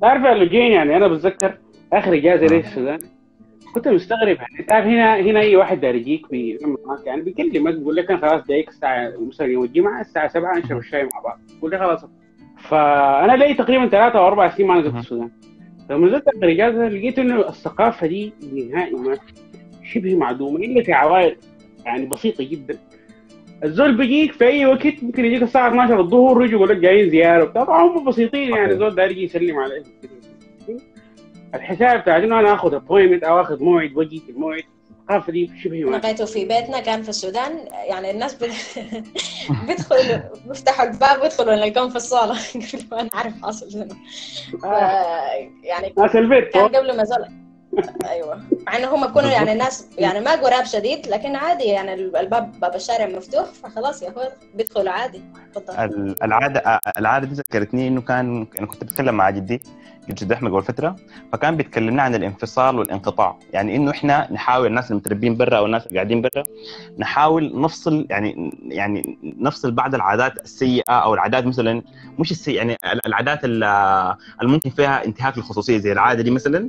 تعرف 0.01 0.25
يا 0.25 0.35
لوجين 0.35 0.73
يعني 0.73 0.97
أنا 0.97 1.09
بتذكر 1.09 1.59
آخر 1.93 2.15
إجازة 2.15 2.47
لي 2.47 2.63
في 2.63 2.69
السودان؟ 2.69 2.99
كنت 3.75 3.89
مستغرب 3.89 4.37
يعني 4.37 4.65
تعرف 4.69 4.87
هنا 4.87 5.17
هنا 5.17 5.41
أي 5.41 5.57
واحد 5.57 5.81
داري 5.81 5.99
يجيك 5.99 6.31
بي- 6.31 6.59
يعني 7.07 7.23
بيكلمك 7.23 7.75
بيقول 7.75 7.97
لك 7.97 8.11
أنا 8.11 8.21
خلاص 8.21 8.47
جايك 8.49 8.69
الساعة 8.69 9.13
مثلا 9.29 9.47
يوم 9.47 9.65
الجمعة 9.65 10.01
الساعة 10.01 10.29
7 10.29 10.59
نشرب 10.59 10.79
الشاي 10.79 11.03
مع 11.03 11.21
بعض. 11.25 11.41
بقول 11.59 11.71
لي 11.71 11.79
خلاص. 11.79 12.05
فأنا 12.69 13.33
لي 13.37 13.55
تقريبا 13.55 13.87
ثلاثة 13.89 14.19
أو 14.19 14.27
أربع 14.27 14.49
سنين 14.51 14.69
ما 14.69 14.81
نزلت. 14.81 14.95
السودان. 14.95 15.31
لما 15.91 16.07
نزلت 16.07 16.29
اخر 16.29 16.51
اجازه 16.51 16.89
لقيت 16.89 17.19
إنه 17.19 17.49
الثقافة 17.49 18.07
دي 18.07 18.33
نهائي 18.73 18.95
ما 18.95 19.17
شبه 19.85 20.17
معدومة 20.17 20.57
إلا 20.57 20.83
في 20.83 20.93
عوائل 20.93 21.37
يعني 21.87 22.07
بسيطة 22.07 22.45
جدا. 22.51 22.79
الزول 23.65 23.97
بيجيك 23.97 24.33
في 24.33 24.45
أي 24.47 24.67
وقت 24.67 25.03
ممكن 25.03 25.25
يجيك 25.25 25.43
الساعة 25.43 25.69
12 25.69 26.01
الظهر 26.01 26.45
يجي 26.45 26.53
يقول 26.55 26.69
لك 26.69 26.77
جايين 26.77 27.11
زيارة 27.11 27.43
وبتاع. 27.45 27.65
طبعا 27.65 27.83
هم 27.83 28.05
بسيطين 28.05 28.51
يعني. 28.51 28.73
الزول 28.73 28.99
يجي 28.99 29.23
يسلم 29.25 29.59
عليك 29.59 29.83
الحساب 31.55 32.01
بتاعت 32.01 32.23
إنه 32.23 32.41
أنا 32.41 32.55
آخذ 32.55 32.75
ابوينتمنت 32.75 33.25
أو 33.25 33.41
آخذ 33.41 33.63
موعد 33.63 33.97
واجي 33.97 34.21
في 34.21 34.33
الموعد 34.33 34.63
الثقافه 35.11 35.33
دي 35.33 35.51
شبه 35.63 35.85
ما 35.85 35.97
لقيته 35.97 36.25
في 36.25 36.45
بيتنا 36.45 36.81
كان 36.81 37.03
في 37.03 37.09
السودان 37.09 37.53
يعني 37.89 38.11
الناس 38.11 38.35
بت... 38.35 38.51
بيدخلوا 39.67 40.21
بيفتحوا 40.47 40.87
الباب 40.87 41.23
ويدخلوا 41.23 41.55
نلقاهم 41.55 41.91
في 41.91 41.97
الصالة. 41.97 42.35
قبل 42.73 42.85
ما 42.93 43.09
نعرف 43.15 43.43
حاصل 43.43 43.71
شنو 43.71 43.89
ف... 44.63 44.65
يعني 45.63 45.95
ناس 45.99 46.17
البيت 46.17 46.49
كان 46.49 46.69
قبل 46.69 46.97
ما 46.97 47.05
زال 47.05 47.50
أيوه. 48.09 48.43
مع 48.67 48.77
إنه 48.77 48.95
هم 48.95 49.07
بيكونوا 49.07 49.31
يعني 49.31 49.55
ناس 49.55 49.87
يعني 49.99 50.21
ما 50.21 50.31
قراب 50.33 50.65
شديد 50.65 51.07
لكن 51.07 51.37
عادي 51.37 51.65
يعني 51.65 51.95
الباب 51.95 52.61
باب 52.61 52.75
الشارع 52.75 53.07
مفتوح 53.07 53.45
فخلاص 53.45 54.03
يا 54.03 54.09
أخوي 54.09 54.25
بيدخلوا 54.55 54.93
عادي. 54.93 55.23
تفضل. 55.55 55.75
ال- 55.79 56.23
العادة 56.23 56.81
العادة 56.99 57.27
دي 57.27 57.35
ذكرتني 57.35 57.89
إنه 57.89 58.01
كان 58.01 58.47
أنا 58.59 58.67
كنت 58.67 58.85
بتكلم 58.85 59.15
مع 59.15 59.31
جدي 59.31 59.63
جدي 60.11 60.35
احمد 60.35 60.51
قبل 60.53 60.63
فترة 60.63 60.97
فكان 61.33 61.57
بيتكلمنا 61.57 62.03
عن 62.03 62.15
الانفصال 62.15 62.79
والانقطاع. 62.79 63.39
يعني 63.53 63.77
إنه 63.77 63.91
إحنا 63.91 64.29
نحاول 64.33 64.67
الناس 64.67 64.91
المتربين 64.91 65.37
برا 65.37 65.59
أو 65.59 65.67
الناس 65.67 65.87
اللي 65.87 65.97
قاعدين 65.99 66.23
برا 66.23 66.43
نحاول 66.99 67.61
نفصل 67.61 68.07
يعني 68.11 68.51
يعني 68.69 69.19
نفصل 69.41 69.71
بعض 69.73 69.95
العادات 69.95 70.39
السيئة 70.45 70.93
أو 70.93 71.15
العادات 71.15 71.47
مثلا 71.47 71.83
مش 72.19 72.31
السيئة 72.31 72.57
يعني 72.57 72.77
العادات 73.07 73.45
اللي 73.45 74.17
ممكن 74.43 74.71
فيها 74.71 75.05
انتهاك 75.05 75.39
للخصوصية 75.39 75.79
زي 75.79 75.93
العادة 75.93 76.23
دي 76.23 76.31
مثلا. 76.31 76.69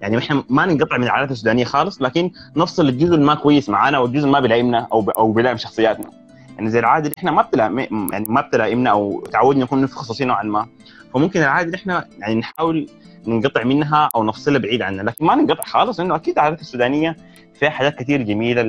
يعني 0.00 0.18
إحنا 0.18 0.44
ما 0.50 0.66
ننقطع 0.66 0.96
من 0.98 1.04
العادات 1.04 1.30
السودانية 1.30 1.64
خالص 1.64 2.02
لكن 2.02 2.30
نفصل 2.56 2.88
الجزء 2.88 3.14
اللي 3.14 3.24
ما 3.26 3.34
كويس 3.34 3.68
معانا 3.68 3.98
والجزء 3.98 4.28
ما 4.28 4.40
بيلائمنا 4.40 4.86
أو 4.92 5.00
ب- 5.00 5.10
أو 5.10 5.32
بيلائم 5.32 5.56
شخصياتنا. 5.56 6.10
يعني 6.56 6.70
زي 6.70 6.78
العادة 6.78 7.04
اللي 7.06 7.14
إحنا 7.18 7.30
ما 7.30 7.42
بتلائم 7.42 7.78
يعني 8.12 8.24
ما 8.28 8.40
بتلائمنا 8.40 8.90
أو 8.90 9.20
تعودنا 9.32 9.64
نكون 9.64 9.86
في 9.86 9.94
خصوصية 9.94 10.24
نوعا 10.24 10.42
ما. 10.42 10.66
فممكن 11.14 11.40
العادة 11.42 11.66
اللي 11.66 11.76
إحنا 11.76 12.04
يعني 12.18 12.34
نحاول 12.34 12.86
ننقطع 13.26 13.64
منها 13.64 14.08
أو 14.14 14.24
نفصلها 14.24 14.58
بعيد 14.58 14.82
عنها 14.82 15.04
لكن 15.04 15.24
ما 15.26 15.34
ننقطع 15.34 15.62
خالص 15.62 16.00
لأنه 16.00 16.14
أكيد 16.14 16.34
العادات 16.38 16.60
السودانية 16.60 17.16
فيها 17.54 17.70
حاجات 17.70 17.94
كثير 17.98 18.22
جميلة 18.22 18.60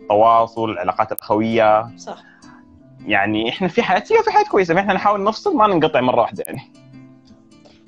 التواصل 0.00 0.70
العلاقات 0.70 1.12
الاخويه 1.12 1.96
صح. 1.96 2.22
يعني 3.06 3.48
إحنا 3.48 3.68
في 3.68 3.74
فيها 3.82 4.00
في 4.22 4.30
حاجات 4.30 4.48
كويسة 4.48 4.78
إحنا 4.80 4.92
نحاول 4.92 5.24
نفصل 5.24 5.56
ما 5.56 5.66
ننقطع 5.66 6.00
مرة 6.00 6.20
واحدة 6.20 6.44
يعني. 6.46 6.60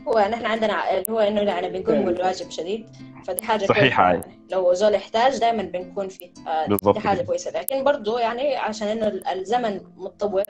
هو 0.09 0.29
نحن 0.31 0.47
عندنا 0.47 0.91
اللي 0.91 1.05
هو 1.11 1.19
إنه 1.21 1.41
يعني 1.41 1.69
بنقوم 1.69 2.05
بالواجب 2.05 2.51
شديد. 2.51 2.91
فدي 3.27 3.47
حاجة 3.47 3.67
كويسة. 3.67 4.03
يعني 4.03 4.23
لو 4.51 4.73
زول 4.73 4.95
يحتاج 4.95 5.39
دائما 5.39 5.63
بنكون 5.63 6.09
فيه. 6.09 6.33
آه 6.47 6.67
بالضبط 6.67 6.95
دي 6.95 7.01
حاجة. 7.01 7.23
كويسة. 7.23 7.51
لكن 7.51 7.85
برضو 7.85 8.19
يعني 8.19 8.57
عشان 8.57 8.89
إنه 8.89 9.21
الزمن 9.33 9.81
متطور 9.97 10.43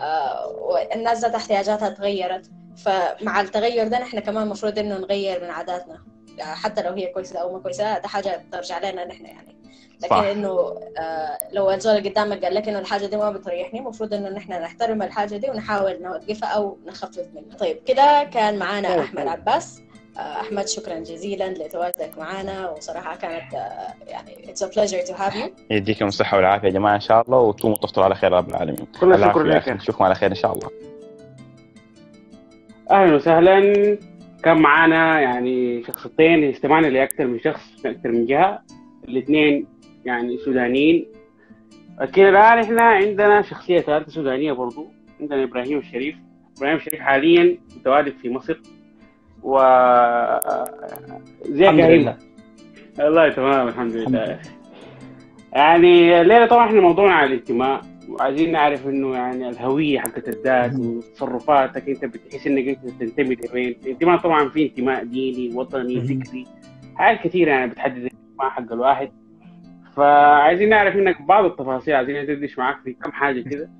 آه 0.00 0.46
والناس 0.46 1.18
ذات 1.18 1.34
احتياجاتها 1.34 1.88
تغيرت. 1.88 2.50
فمع 2.76 3.40
التغير 3.40 3.88
ده 3.88 3.98
نحن 3.98 4.18
كمان 4.18 4.42
المفروض 4.42 4.78
إنه 4.78 4.98
نغير 4.98 5.44
من 5.44 5.50
عاداتنا. 5.50 6.04
يعني 6.38 6.56
حتى 6.56 6.82
لو 6.82 6.92
هي 6.92 7.06
كويسة 7.06 7.40
أو 7.40 7.52
ما 7.52 7.58
كويسة 7.58 7.98
ده 7.98 8.08
حاجة 8.08 8.44
بترجع 8.48 8.78
لنا 8.78 9.04
نحن 9.04 9.26
يعني. 9.26 9.63
لكن 10.02 10.08
صح. 10.10 10.22
إنه 10.22 10.50
آه 10.98 11.38
لو 11.52 11.70
الزول 11.70 11.96
اللي 11.96 12.08
قدامك 12.10 12.44
قال 12.44 12.54
لك 12.54 12.68
إنه 12.68 12.78
الحاجة 12.78 13.06
دي 13.06 13.16
ما 13.16 13.30
بتريحني 13.30 13.80
المفروض 13.80 14.14
إنه 14.14 14.28
نحن 14.28 14.52
نحترم 14.52 15.02
الحاجة 15.02 15.36
دي 15.36 15.50
ونحاول 15.50 16.02
نوقفها 16.02 16.48
أو 16.48 16.78
نخفف 16.86 17.26
منها. 17.34 17.56
طيب 17.56 17.76
كده 17.86 18.24
كان 18.32 18.58
معانا 18.58 18.88
طيب. 18.88 18.98
أحمد 18.98 19.26
عباس. 19.26 19.80
آه، 20.18 20.40
أحمد 20.40 20.68
شكرا 20.68 20.98
جزيلا 20.98 21.48
لتواجدك 21.50 22.18
معنا 22.18 22.70
وصراحة 22.70 23.16
كانت 23.16 23.54
آه، 23.54 23.94
يعني 24.06 24.36
it's 24.46 24.58
a 24.66 24.68
pleasure 24.70 25.08
to 25.08 25.18
have 25.20 25.34
you. 25.34 25.50
يديكم 25.70 26.06
الصحة 26.06 26.36
والعافية 26.36 26.68
يا 26.68 26.72
جماعة 26.72 26.94
إن 26.94 27.00
شاء 27.00 27.22
الله 27.22 27.38
وتقوموا 27.38 27.76
تفطروا 27.76 28.04
على 28.04 28.14
خير 28.14 28.32
رب 28.32 28.48
العالمين. 28.48 28.86
كل 29.00 29.12
الشكر 29.12 29.42
لك 29.42 29.68
نشوفكم 29.68 30.04
على 30.04 30.14
خير 30.14 30.30
إن 30.30 30.34
شاء 30.34 30.52
الله. 30.52 30.70
أهلا 32.90 33.14
وسهلا. 33.14 33.98
كان 34.42 34.56
معانا 34.56 35.20
يعني 35.20 35.84
شخصيتين 35.84 36.50
استمعنا 36.50 36.86
لاكثر 36.86 37.26
من 37.26 37.40
شخص 37.40 37.60
من 37.84 37.90
أكثر 37.90 38.08
من 38.08 38.26
جهة. 38.26 38.62
الاثنين 39.08 39.66
يعني 40.04 40.38
سودانيين. 40.38 41.06
أكيد 41.98 42.24
الآن 42.24 42.58
إحنا 42.58 42.82
عندنا 42.82 43.42
شخصية 43.42 43.80
ثالثة 43.80 44.12
سودانية 44.12 44.52
برضو 44.52 44.86
عندنا 45.20 45.42
إبراهيم 45.44 45.78
الشريف. 45.78 46.16
إبراهيم 46.58 46.76
الشريف 46.76 47.00
حاليا 47.00 47.58
متواجد 47.76 48.12
في 48.22 48.30
مصر. 48.30 48.60
و 49.42 49.58
زي 51.42 51.64
الحمد 51.64 51.80
كريم. 51.80 52.00
لله. 52.00 52.16
والله 52.98 53.28
تمام 53.28 53.68
الحمد 53.68 53.96
لله. 53.96 54.40
يعني 55.52 56.20
الليلة 56.20 56.46
طبعا 56.46 56.66
إحنا 56.66 56.80
موضوعنا 56.80 57.14
على 57.14 57.26
الانتماء 57.34 57.80
وعايزين 58.08 58.52
نعرف 58.52 58.86
إنه 58.86 59.14
يعني 59.14 59.48
الهوية 59.48 59.98
حقت 59.98 60.28
الذات. 60.28 60.72
وتصرفاتك 60.78 61.88
أنت 61.88 62.04
بتحس 62.04 62.46
إنك 62.46 62.68
أنت 62.68 62.90
تنتمي 63.00 63.34
لوين 63.34 63.76
الانتماء 63.84 64.18
طبعا 64.18 64.48
في 64.48 64.66
انتماء 64.66 65.04
ديني 65.04 65.56
وطني. 65.56 66.00
فكري. 66.00 66.44
حاجات 66.96 67.20
كثيره 67.24 67.50
يعني 67.50 67.70
بتحدد 67.70 68.08
الانتماء 68.34 68.50
حق 68.50 68.72
الواحد. 68.72 69.10
فعايزين 69.96 70.68
نعرف 70.68 70.96
منك 70.96 71.22
بعض 71.22 71.44
التفاصيل 71.44 71.94
عايزين 71.94 72.22
ندردش 72.22 72.58
معاك 72.58 72.76
في 72.84 72.92
كم 72.92 73.12
حاجة 73.12 73.40
كده. 73.40 73.70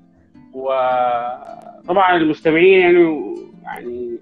وطبعا 0.53 2.17
المستمعين 2.17 2.79
يعني 2.79 3.35
يعني 3.63 4.17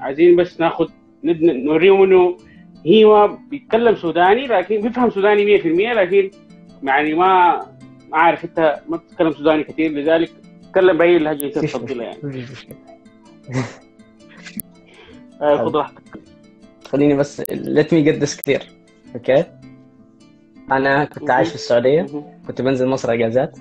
عايزين 0.00 0.36
بس 0.36 0.60
ناخذ 0.60 0.88
ند- 1.24 1.42
نوريهم 1.42 2.02
إنه 2.02 2.36
هو 3.04 3.38
بيتكلم 3.50 3.94
سوداني 3.96 4.46
لكن 4.46 4.80
بيفهم 4.80 5.10
سوداني 5.10 5.58
100% 5.58 5.66
لكن 5.96 6.30
يعني 6.82 7.14
ما 7.14 7.56
ما 8.10 8.18
عارف 8.18 8.44
إنت 8.44 8.80
ما 8.88 8.96
بتتكلم 8.96 9.32
سوداني 9.32 9.64
كثير 9.64 9.90
لذلك 9.90 10.30
تكلم 10.72 10.98
بأي 10.98 11.18
لهجة 11.18 11.46
أنت 11.46 11.58
تفضلها 11.58 12.04
يعني. 12.06 12.44
آه، 15.42 15.56
خذ 15.64 15.76
راحتك. 15.76 16.02
خليني 16.88 17.14
بس 17.14 17.40
let 17.50 17.86
me 17.86 18.04
get 18.06 18.20
this 18.24 18.36
clear. 18.36 18.62
أوكي. 19.14 19.44
أنا 20.70 21.04
كنت 21.04 21.30
عايش 21.30 21.48
في 21.48 21.54
السعودية. 21.54 22.06
كنت 22.46 22.62
بنزل 22.62 22.88
مصر 22.88 23.12
إجازات. 23.12 23.58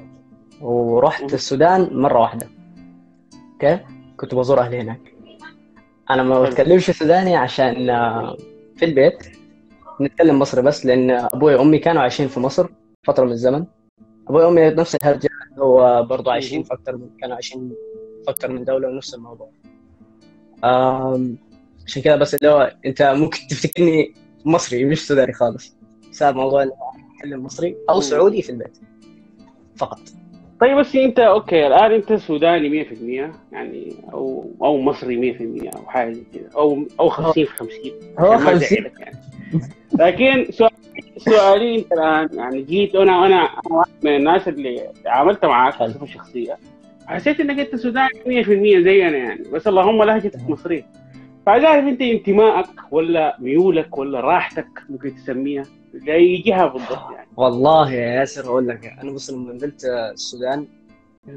ورحت. 0.62 1.34
السودان 1.34 1.90
مرة 1.92 2.20
واحدة. 2.20 2.48
أوكي. 3.54 3.80
كنت 4.18 4.36
بزور 4.36 4.60
أهلي 4.60 4.82
هناك. 4.82 5.14
أنا 6.10 6.24
ما. 6.24 6.42
بتكلمش 6.42 6.92
سوداني 6.92 7.36
عشان 7.36 7.90
آه، 7.90 8.38
في 8.76 8.86
البيت. 8.86 9.28
نتكلم 10.02 10.40
مصري 10.40 10.62
بس 10.62 10.86
لأن 10.86 11.12
أبوي 11.12 11.56
وأمي 11.56 11.80
كانوا 11.80 12.02
عايشين 12.02 12.28
في 12.28 12.40
مصر 12.40 12.70
فترة 13.04 13.26
من 13.26 13.32
الزمن. 13.32 13.66
أبوي 14.28 14.46
وأمي 14.46 14.70
نفس 14.70 14.96
الهرجة. 14.96 15.30
هو 15.60 16.04
برضه 16.10 16.32
عايشين. 16.32 16.64
في 16.64 16.74
أكثر 16.74 16.98
من 16.98 17.10
كانوا 17.22 17.36
عايشين 17.36 17.74
في 18.26 18.32
أكثر 18.32 18.52
من 18.52 18.64
دولة 18.64 18.88
ونفس 18.88 19.14
الموضوع. 19.14 19.50
عشان 21.86 22.02
كذا 22.04 22.16
بس 22.16 22.36
اللي 22.36 22.50
هو 22.50 22.76
أنت 22.86 23.02
ممكن 23.02 23.40
تفتكرني 23.50 24.14
مصري 24.46 24.86
مش 24.86 25.08
سوداني 25.08 25.34
خالص. 25.34 25.76
بسبب 26.12 26.38
موضوع 26.38 26.64
أتكلم 26.64 27.44
مصري 27.44 27.76
أو. 27.90 28.02
سعودي 28.02 28.42
في 28.42 28.50
البيت. 28.50 28.78
فقط. 29.76 30.00
طيب 30.60 30.78
بس 30.78 30.96
أنت 30.96 31.20
أوكي 31.20 31.68
الآن 31.68 31.92
أنت 31.92 32.14
سوداني 32.14 32.70
100% 32.70 32.88
يعني 33.52 33.94
أو 34.14 34.52
أو 34.62 34.82
مصري 34.82 35.34
100% 35.70 35.76
أو 35.76 35.86
حاجة 35.86 36.14
زي 36.14 36.24
كده 36.34 36.50
أو 36.56 36.84
أو 37.00 37.10
50 37.10 37.46
في 37.46 37.52
50 37.52 37.72
هو 38.20 38.32
عشان 38.32 38.46
ما 38.46 38.52
50 38.52 38.78
أزعلك 38.78 39.00
يعني. 39.00 39.18
لكن 40.00 40.52
سؤال 40.52 40.72
سؤالي 41.18 41.76
أنت 41.76 41.92
الآن 41.94 42.30
يعني 42.34 42.62
جيت 42.62 42.96
أنا 42.96 43.26
أنا 43.26 43.36
أنا 43.36 43.84
من 44.04 44.16
الناس 44.16 44.48
اللي 44.48 44.90
تعاملت 45.04 45.46
معاك. 45.46 45.84
بصفة 45.84 46.06
شخصية 46.06 46.58
حسيت 47.06 47.40
إنك 47.40 47.60
أنت 47.60 47.76
سوداني 47.76 48.44
100% 48.44 48.48
زينا 48.84 49.18
يعني. 49.18 49.44
بس 49.54 49.68
اللهم 49.68 50.04
لهجتك 50.04 50.50
مصريه 50.50 50.86
فعايز 51.46 51.64
اعرف 51.64 51.86
انت 51.86 52.02
انتمائك 52.02 52.68
ولا 52.92 53.38
ميولك 53.40 53.98
ولا 53.98 54.20
راحتك 54.20 54.68
ممكن 54.90 55.16
تسميها 55.16 55.64
لأي 55.94 56.38
جهة 56.38 56.68
بالضبط 56.68 57.12
يعني. 57.16 57.28
والله 57.38 57.92
يا 57.92 58.08
ياسر 58.20 58.46
أقول 58.46 58.68
لك 58.68 58.86
أنا 59.02 59.12
بص 59.12 59.30
لما 59.30 59.54
نزلت 59.54 59.86
السودان 59.86 60.68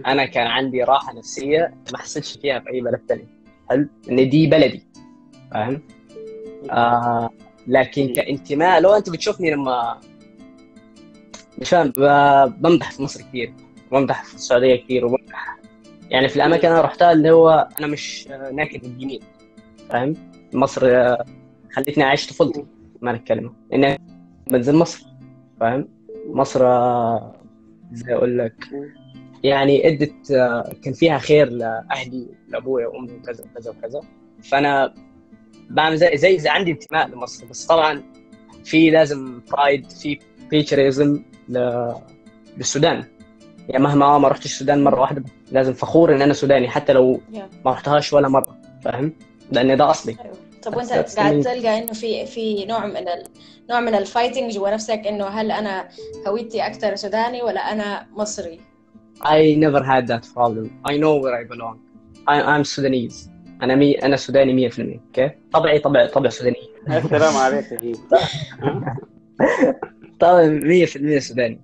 أنا 0.06 0.26
كان 0.26 0.46
عندي 0.46 0.82
راحة 0.84 1.12
نفسية 1.18 1.74
ما 1.92 1.98
حسيتش 1.98 2.36
فيها 2.38 2.58
في 2.60 2.70
أي 2.70 2.80
بلد 2.80 3.00
ثاني 3.08 3.26
حلو؟ 3.70 3.88
إن 4.10 4.28
دي 4.28 4.46
بلدي. 4.46 4.82
فاهم؟ 5.50 5.82
آه 6.70 7.30
لكن 7.66 8.12
كانتماء 8.12 8.80
لو 8.80 8.90
أنت 8.94 9.10
بتشوفني 9.10 9.50
لما 9.50 10.00
مش 11.58 11.70
فاهم 11.70 11.92
بمدح 12.46 12.90
في 12.92 13.02
مصر 13.02 13.20
كثير 13.22 13.52
بمدح 13.92 14.24
في 14.24 14.34
السعودية 14.34 14.76
كثير 14.76 15.06
وبمدح 15.06 15.56
يعني 16.10 16.28
في 16.28 16.36
الأماكن 16.36 16.68
أنا 16.68 16.80
رحتها 16.80 17.12
اللي 17.12 17.30
هو 17.30 17.68
أنا 17.78 17.86
مش 17.86 18.28
ناكد 18.52 18.84
الجميل 18.84 19.22
فاهم؟ 19.90 20.14
مصر 20.52 20.82
آه، 20.86 21.24
خلتني 21.72 22.04
اعيش 22.04 22.26
طفولتي 22.26 22.64
ما 23.02 23.12
نتكلم. 23.12 23.52
إني 23.72 23.98
بنزل 24.50 24.76
مصر 24.76 25.06
فاهم؟ 25.60 25.88
مصر 26.26 26.66
آه، 26.66 27.34
زي 27.92 28.14
أقول 28.14 28.38
لك. 28.38 28.54
يعني 29.42 29.88
إدت 29.88 30.30
آه، 30.30 30.72
كان 30.82 30.92
فيها 30.92 31.18
خير 31.18 31.50
لأهلي 31.50 32.26
لابوي 32.48 32.86
وأمي 32.86 33.12
وكذا 33.12 33.44
وكذا 33.44 33.70
وكذا. 33.70 34.00
فأنا 34.42 34.94
بعمل 35.70 35.96
زي 35.96 36.16
زي, 36.16 36.38
زي 36.38 36.48
عندي 36.48 36.70
انتماء 36.70 37.08
لمصر. 37.08 37.46
بس 37.46 37.66
طبعا 37.66 38.02
في 38.64 38.90
لازم 38.90 39.40
برايد 39.52 39.90
في 39.90 40.18
بيتريزم 40.50 41.22
للسودان. 42.58 43.04
يعني 43.68 43.84
مهما 43.84 44.18
ما 44.18 44.28
رحتش 44.28 44.44
السودان 44.44 44.84
مرة 44.84 45.00
واحدة 45.00 45.24
لازم 45.52 45.72
فخور 45.72 46.14
إن 46.14 46.22
أنا 46.22 46.32
سوداني 46.32 46.68
حتى 46.68 46.92
لو. 46.92 47.20
ما 47.64 47.70
رحتهاش 47.72 48.12
ولا 48.12 48.28
مرة 48.28 48.56
فاهم؟ 48.84 49.12
لأن 49.52 49.76
ده 49.76 49.90
أصلي 49.90 50.16
أيوة. 50.24 50.36
طب 50.62 50.76
وأنت 50.76 50.92
قاعد. 50.92 51.40
تلقى 51.40 51.78
إنه 51.78 51.92
في 51.92 52.26
في 52.26 52.64
نوع 52.64 52.86
من 52.86 52.96
ال... 53.08 53.24
نوع 53.70 53.80
من 53.80 53.94
ال 53.94 54.01
fighting 54.01 54.52
جوا 54.52 54.70
نفسك 54.70 55.02
إنه 55.06 55.24
هل 55.26 55.50
أنا 55.50 55.88
هويتي 56.28 56.66
أكثر 56.66 56.94
سوداني 56.94 57.42
ولا 57.42 57.60
أنا 57.72 58.06
مصري؟ 58.12 58.60
I 59.22 59.56
never 59.64 59.82
had 59.82 60.06
that 60.12 60.24
problem. 60.34 60.66
I 60.90 60.94
know 61.02 61.14
where 61.22 61.34
I 61.40 61.44
belong. 61.54 61.76
I, 62.28 62.36
I'm 62.42 62.64
Sudanese. 62.64 63.28
أنا 63.62 63.74
me 63.74 63.94
أنا 64.02 64.16
سوداني 64.16 64.70
100% 64.70 64.80
okay؟ 64.80 65.30
طبعي 65.52 65.78
طبع 65.78 66.06
طبع 66.06 66.28
سوداني. 66.28 66.56
السلام 66.88 67.36
عليك 67.36 67.72
يا 67.72 67.94
طبعا 70.20 70.60
100% 70.84 71.18
سوداني. 71.18 71.60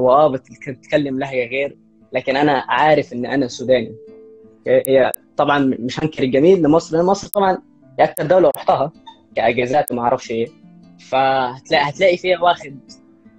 هو 0.00 0.10
آه 0.10 0.28
بت- 0.28 0.68
بتتكلم 0.68 1.18
لهجة 1.18 1.46
غير 1.48 1.76
لكن 2.12 2.36
أنا 2.36 2.64
عارف 2.68 3.12
إن 3.12 3.26
أنا 3.26 3.48
سوداني. 3.48 3.94
هي 4.66 5.12
طبعا 5.36 5.58
مش 5.78 6.00
هنكر 6.04 6.22
الجميل 6.22 6.62
لمصر 6.62 6.96
لأن 6.96 7.06
مصر 7.06 7.28
طبعا 7.28 7.58
هي 7.98 8.04
أكثر 8.04 8.26
دولة 8.26 8.50
رحتها 8.56 8.92
كأجازات 9.36 9.92
وما 9.92 10.02
أعرفش 10.02 10.30
إيه. 10.30 10.46
فهتلاقي 10.98 11.90
هتلاقي 11.90 12.16
فيها 12.16 12.40
واخد 12.40 12.78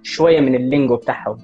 شوية 0.02 0.40
من 0.40 0.54
اللينجو 0.54 0.96
بتاعهم 0.96 1.38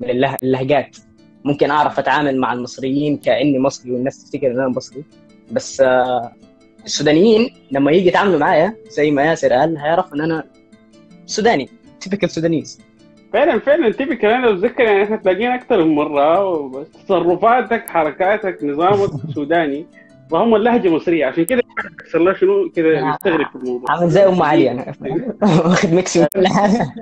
من 0.00 0.10
اللهجات. 0.42 0.96
ممكن 1.44 1.70
أعرف 1.70 1.98
أتعامل 1.98 2.40
مع 2.40 2.52
المصريين 2.52 3.16
كأني 3.16 3.58
مصري 3.58 3.92
والناس 3.92 4.24
تفتكر 4.24 4.46
إن 4.46 4.58
أنا 4.60 4.68
مصري. 4.68 5.04
بس 5.52 5.80
آه، 5.80 6.32
السودانيين 6.84 7.50
لما 7.70 7.90
يجي 7.92 8.08
يتعاملوا 8.08 8.38
معايا 8.38 8.76
زي 8.88 9.10
ما 9.10 9.22
ياسر 9.22 9.52
قال 9.52 9.78
هيعرف 9.78 10.14
إن 10.14 10.20
أنا 10.20 10.44
سوداني 11.26 11.68
typical 12.00 12.30
Sudanese 12.30 12.80
فعلا 13.36 13.58
فعلا 13.58 13.92
typical 13.92 14.30
أنا 14.30 14.50
بتذكر 14.50 14.82
يعني 14.84 15.02
إحنا 15.04 15.16
تلاقينا 15.16 15.54
أكثر 15.54 15.84
من 15.84 15.94
مرة 15.94 16.84
تصرفاتك 17.04 17.88
حركاتك 17.88 18.64
نظامك 18.64 19.10
سوداني 19.34 19.86
وهم 20.30 20.54
اللهجة 20.54 20.88
مصرية. 20.88 21.26
عشان 21.26 21.44
كده 21.44 21.62
يحصل 22.04 22.24
له 22.24 22.32
شنو 22.32 22.70
كده 22.76 22.98
آه. 22.98 23.10
نستغرب 23.10 23.46
في 23.46 23.56
الموضوع. 23.56 23.90
عامل 23.90 24.08
زي 24.08 24.26
أم 24.26 24.42
علي 24.42 24.70
أنا 24.70 24.92
واخد 25.64 25.92
mix 25.92 26.16
من 26.16 26.26
كل 26.34 26.46
حاجة. 26.46 26.86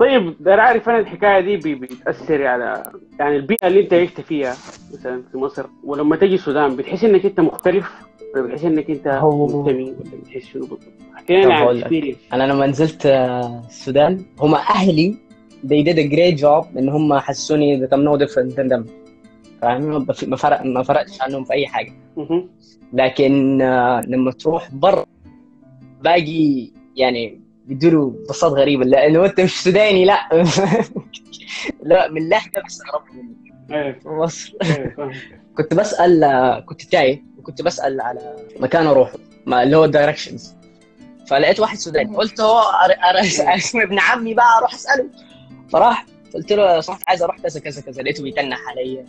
طيب 0.00 0.34
أنا 0.48 0.62
عارف 0.62 0.88
أنا 0.88 0.98
الحكاية 0.98 1.40
دي 1.40 1.74
بتأثر 1.74 2.46
على 2.46 2.82
يعني 3.18 3.36
البيئة 3.36 3.66
اللي 3.66 3.80
أنت 3.80 3.94
عشت 3.94 4.20
فيها 4.20 4.54
مثلا 4.94 5.22
في 5.32 5.38
مصر 5.38 5.66
ولما 5.84 6.16
تجي 6.16 6.34
السودان 6.34 6.76
بتحس 6.76 7.04
إنك 7.04 7.24
أنت 7.26 7.40
مختلف؟ 7.40 7.92
بتحس 8.42 8.64
إنك 8.64 8.90
أنت 8.90 9.06
هو- 9.08 9.46
منتمي 9.64 9.84
ولا 9.84 10.20
بتحس 10.22 10.42
شنو 10.46 10.62
بالضبط؟ 10.62 10.82
عن 11.30 11.82
experience. 11.82 12.16
أنا 12.32 12.42
لما 12.52 12.66
نزلت 12.66 13.06
آه، 13.06 13.62
السودان 13.68 14.24
هم 14.40 14.54
أهلي 14.54 15.16
they 15.66 15.84
did 15.86 15.96
a 15.96 16.12
great 16.14 16.40
job 16.42 16.76
إن 16.78 16.88
هم 16.88 17.18
حسوني 17.18 17.86
that 17.86 17.90
I'm 17.90 18.04
no 18.04 18.18
different 18.26 18.54
than 18.56 18.68
them. 18.76 18.90
فاهم؟ 19.62 20.06
ما 20.26 20.36
فرق 20.36 20.62
ما 20.64 20.82
فرقتش 20.82 21.22
عنهم 21.22 21.44
في 21.44 21.52
أي 21.52 21.66
حاجة. 21.66 21.92
لكن 22.92 23.62
آه، 23.62 24.00
لما 24.08 24.30
تروح 24.32 24.74
برا 24.74 25.06
باقي 26.02 26.70
يعني 26.96 27.40
بيدوا 27.66 28.12
بصات 28.28 28.52
غريبة. 28.52 28.84
لأنه 28.84 29.24
أنت 29.24 29.40
مش 29.40 29.62
سوداني 29.62 30.04
لا. 30.04 30.28
لا 31.82 32.10
من 32.10 32.28
لهجه 32.28 32.60
بيستغربوا 32.64 33.14
مني 33.14 33.54
إيه. 33.78 33.98
في 34.02 34.08
مصر. 34.08 34.54
كنت 35.56 35.74
بسأل 35.74 36.24
آه، 36.24 36.60
كنت 36.60 36.82
تايه. 36.82 37.24
وكنت 37.44 37.62
بسأل 37.62 38.00
على 38.00 38.36
مكان 38.60 38.86
أروحه 38.86 39.18
ما 39.46 39.62
اللي 39.62 39.76
هو 39.76 39.84
الدايركشنز 39.84 40.54
فلقيت 41.26 41.60
واحد 41.60 41.76
سوداني 41.76 42.16
قلت 42.16 42.40
هو 42.40 42.62
ابن 43.82 43.98
عمي 43.98 44.34
بقى 44.34 44.58
أروح 44.58 44.74
أسأله. 44.74 45.08
فراح 45.72 46.06
قلت 46.34 46.52
له 46.52 46.74
لو 46.74 46.80
سمحت 46.80 47.02
عايز 47.08 47.22
أروح 47.22 47.38
كذا 47.38 47.60
كذا 47.60 47.82
كذا 47.82 48.02
لقيته 48.02 48.22
بيتنح 48.22 48.58
عليا. 48.68 49.04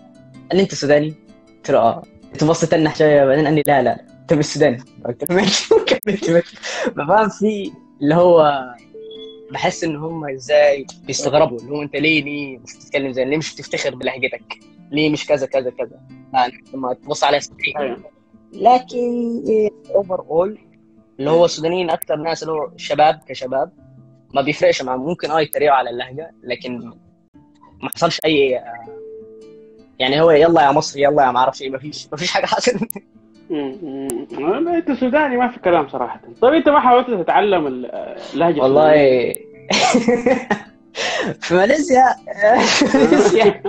قال 0.50 0.58
لي 0.58 0.62
أنت 0.62 0.76
سوداني؟ 0.76 1.13
قلت 1.58 1.71
له 1.71 1.80
آه. 1.80 2.04
قلت 2.34 2.43
بص 2.43 2.65
تنح 2.65 2.95
شوية. 2.95 3.26
بعدين 3.26 3.45
قال 3.45 3.56
لي 3.56 3.63
لا 3.67 3.82
لا 3.82 4.06
انت 4.21 4.34
مش 4.34 4.45
سوداني. 4.45 4.84
قلت 5.06 5.30
له 5.30 5.36
ماشي 5.36 5.65
فاهم 7.08 7.30
في 7.30 7.71
اللي 8.02 8.15
هو 8.15 8.63
بحس 9.52 9.84
إن 9.84 9.95
هم 9.95 10.30
إزاي 10.30 10.86
بيستغربوا 11.04 11.60
اللي 11.60 11.71
هو 11.71 11.82
أنت 11.82 11.95
ليه 11.95 12.24
ليه 12.24 12.58
مش 12.58 12.76
بتتكلم 12.76 13.12
زي 13.12 13.26
ليه 13.26 13.38
مش 13.38 13.56
بتفتخر 13.56 13.95
بلهجتك؟ 13.95 14.60
ليه 14.91 15.10
مش 15.10 15.26
كذا 15.26 15.45
كذا 15.45 15.69
كذا؟ 15.69 16.00
لما 16.74 16.93
تبص 16.93 17.24
سطحي 17.39 17.74
أيوة. 17.78 18.14
لكن 18.56 19.44
اوفر 19.96 20.20
اول 20.20 20.58
اللي 21.20 21.30
هو 21.30 21.46
السودانيين 21.46 21.89
أكثر 21.89 22.15
ناس 22.15 22.44
اللي 22.44 22.54
هو 22.54 22.68
الشباب 22.76 23.20
كشباب 23.28 23.72
ما 24.34 24.41
بيفرقش 24.41 24.82
معهم 24.82 25.06
ممكن 25.06 25.32
آه 25.32 25.41
يتريقوا 25.41 25.76
على 25.78 25.89
اللهجة 25.89 26.32
لكن 26.44 26.78
ما 27.84 27.89
حصلش 27.96 28.20
أي 28.26 28.62
يعني 30.00 30.22
هو 30.22 30.32
يلا 30.32 30.62
يا 30.62 30.72
مصري 30.72 31.02
يلا 31.02 31.24
يا 31.24 31.32
ما 31.32 31.39
أعرفش 31.39 31.62
إيه 31.62 31.70
ما 31.70 31.78
فيش 31.78 32.08
ما 32.12 32.18
فيش 32.18 32.32
حاجة 32.32 32.46
حصلت. 32.46 32.84
أنت 33.52 34.91
سوداني 34.91 35.38
ما 35.38 35.48
في 35.52 35.60
كلام 35.60 35.89
صراحة. 35.89 36.22
طيب 36.41 36.54
أنت 36.54 36.70
ما 36.70 36.80
حاولت 36.80 37.10
تتعلم 37.10 37.68
ال- 37.68 37.86
اللهجه 38.34 38.62
والله 38.62 38.94
السودانية؟ 38.94 39.34
في 41.41 41.56
ماليزيا. 41.56 42.04
ماليزيا. 42.94 43.63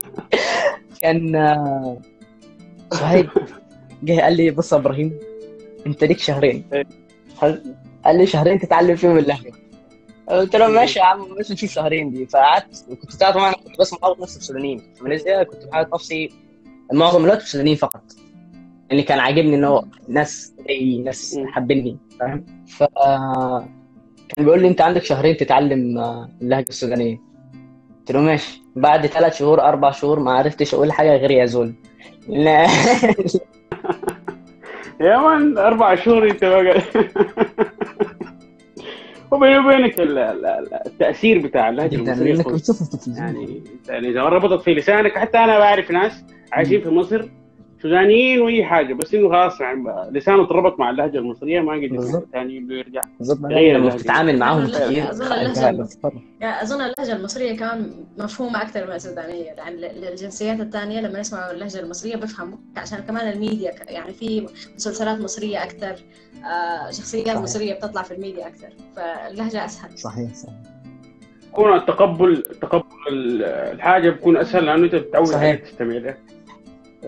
كان 1.00 1.36
آه، 1.36 1.96
صهيب 2.90 3.28
جه 4.02 4.20
قال 4.20 4.36
لي 4.36 4.50
بص 4.50 4.72
يا 4.72 4.78
إبراهيم 4.78 5.18
أنت 5.86 6.04
ليك 6.04 6.18
شهرين. 6.18 6.64
قال 7.40 7.74
قال 8.04 8.18
لي 8.18 8.26
شهرين 8.26 8.58
تتعلم 8.58 8.96
فيهم 8.96 9.18
اللهجه 9.18 9.52
قلت 10.28 10.56
له 10.56 10.68
ماشي 10.68 10.98
يا 10.98 11.04
عم 11.04 11.34
بس 11.38 11.50
نشوف 11.50 11.70
شهرين 11.70 12.10
دي. 12.10 12.26
فقعدت 12.26 12.84
وكنت 12.90 13.12
تعرف 13.12 13.34
طبعا 13.36 13.52
كنت 13.52 13.78
بس 13.78 13.92
محاوط 13.92 14.20
نفسي 14.20 14.38
بسودانيين 14.38 14.78
في 14.94 15.04
ماليزيا 15.04 15.42
كنت 15.42 15.64
بحاول 15.66 15.86
نفسي 15.94 16.30
معظم 16.92 17.24
الوقت 17.24 17.42
بسودانيين 17.42 17.76
فقط. 17.76 18.02
اللي 18.90 19.02
كان 19.02 19.18
عاجبني 19.18 19.54
إن 19.56 19.64
هو 19.64 19.84
ناس 20.08 20.54
زي 20.68 20.98
ناس 20.98 21.34
مم. 21.36 21.46
حابيني 21.48 21.96
فاهم؟ 22.20 22.44
ف 22.66 22.82
كان 24.28 24.44
بيقول 24.44 24.62
لي 24.62 24.68
أنت 24.68 24.80
عندك 24.80 25.04
شهرين 25.04 25.36
تتعلم 25.36 25.98
آه، 25.98 26.30
اللهجة 26.42 26.66
السودانية. 26.68 27.20
قلت 27.98 28.12
له 28.12 28.20
ماشي. 28.20 28.62
بعد 28.76 29.06
ثلاث 29.06 29.36
شهور 29.38 29.60
أربع 29.60 29.90
شهور 29.90 30.20
ما 30.20 30.32
عرفتش 30.32 30.74
أقول 30.74 30.92
حاجة 30.92 31.16
غير 31.16 31.30
يا 31.30 31.46
زول. 31.46 31.74
لا. 32.28 32.66
يا 35.00 35.16
مان 35.18 35.58
أربع 35.58 35.94
شهور 35.94 36.30
أنت 36.30 36.44
بقى 36.44 36.82
وبيني 39.30 39.58
وبينك 39.58 40.00
ال- 40.00 40.18
ال- 40.18 40.46
ال- 40.46 40.74
التأثير 40.86 41.38
بتاع 41.38 41.68
اللهجة 41.68 41.94
المصرية 41.96 42.32
لأنك 42.32 42.46
التلفزيون 42.46 43.16
يعني 43.16 43.62
يعني 43.88 44.08
إذا 44.08 44.22
ربطت 44.22 44.62
في 44.64 44.74
لسانك 44.74 45.18
حتى 45.18 45.38
أنا 45.38 45.58
بعرف 45.58 45.90
ناس 45.90 46.24
عايشين 46.52 46.80
في 46.80 46.88
مصر 46.88 47.28
سودانيين 47.82 48.40
وأي 48.40 48.64
حاجة 48.64 48.94
بس 48.94 49.14
إنه 49.14 49.28
خلاص 49.28 49.60
يعني 49.60 49.84
لسانه 50.10 50.42
اتربط 50.44 50.78
مع 50.78 50.90
اللهجة 50.90 51.18
المصرية 51.18 51.60
ما 51.60 51.72
قدر. 51.72 52.22
ثاني 52.32 52.56
يرجع. 52.70 53.00
بالظبط 53.18 53.38
غير 53.44 53.76
لما 53.76 53.84
اللهجة. 53.86 53.98
بتتعامل 53.98 54.38
معاهم 54.38 54.66
اللهجة- 54.66 54.78
السفر. 55.80 56.12
يعني 56.40 56.62
أظن 56.62 56.80
اللهجة 56.80 57.16
المصرية 57.16 57.56
كمان 57.56 57.90
مفهومة 58.18 58.62
أكثر 58.62 58.86
من 58.86 58.92
السودانية. 58.92 59.44
يعني 59.44 59.76
للجنسيات 59.76 60.60
الثانية 60.60 61.00
لما 61.00 61.18
يسمعوا 61.18 61.52
اللهجة 61.52 61.80
المصرية 61.80 62.16
بيفهموا 62.16 62.58
عشان 62.76 62.98
كمان 62.98 63.28
الميديا 63.32 63.72
يعني 63.88 64.12
في 64.12 64.46
مسلسلات 64.76 65.20
مصرية 65.20 65.62
أكثر 65.64 65.94
آه، 66.44 66.90
شخصيات 66.90 67.26
صحيح. 67.26 67.38
مصرية 67.40 67.74
بتطلع 67.74 68.02
في 68.02 68.14
الميديا 68.14 68.46
أكثر 68.46 68.68
فاللهجة 68.96 69.64
أسهل. 69.64 69.98
صحيح 69.98 70.34
صحيح. 70.34 70.54
يكون 71.48 71.72
التقبل 71.76 72.42
تقبل 72.42 72.84
ال- 73.10 73.42
الحاجة 73.44 74.10
بيكون 74.10 74.36
أسهل 74.36 74.64
لأنه 74.66 74.84
أنت 74.84 74.94
بتتعود 74.94 75.26
تستمع 75.64 75.94
لها. 75.94 76.16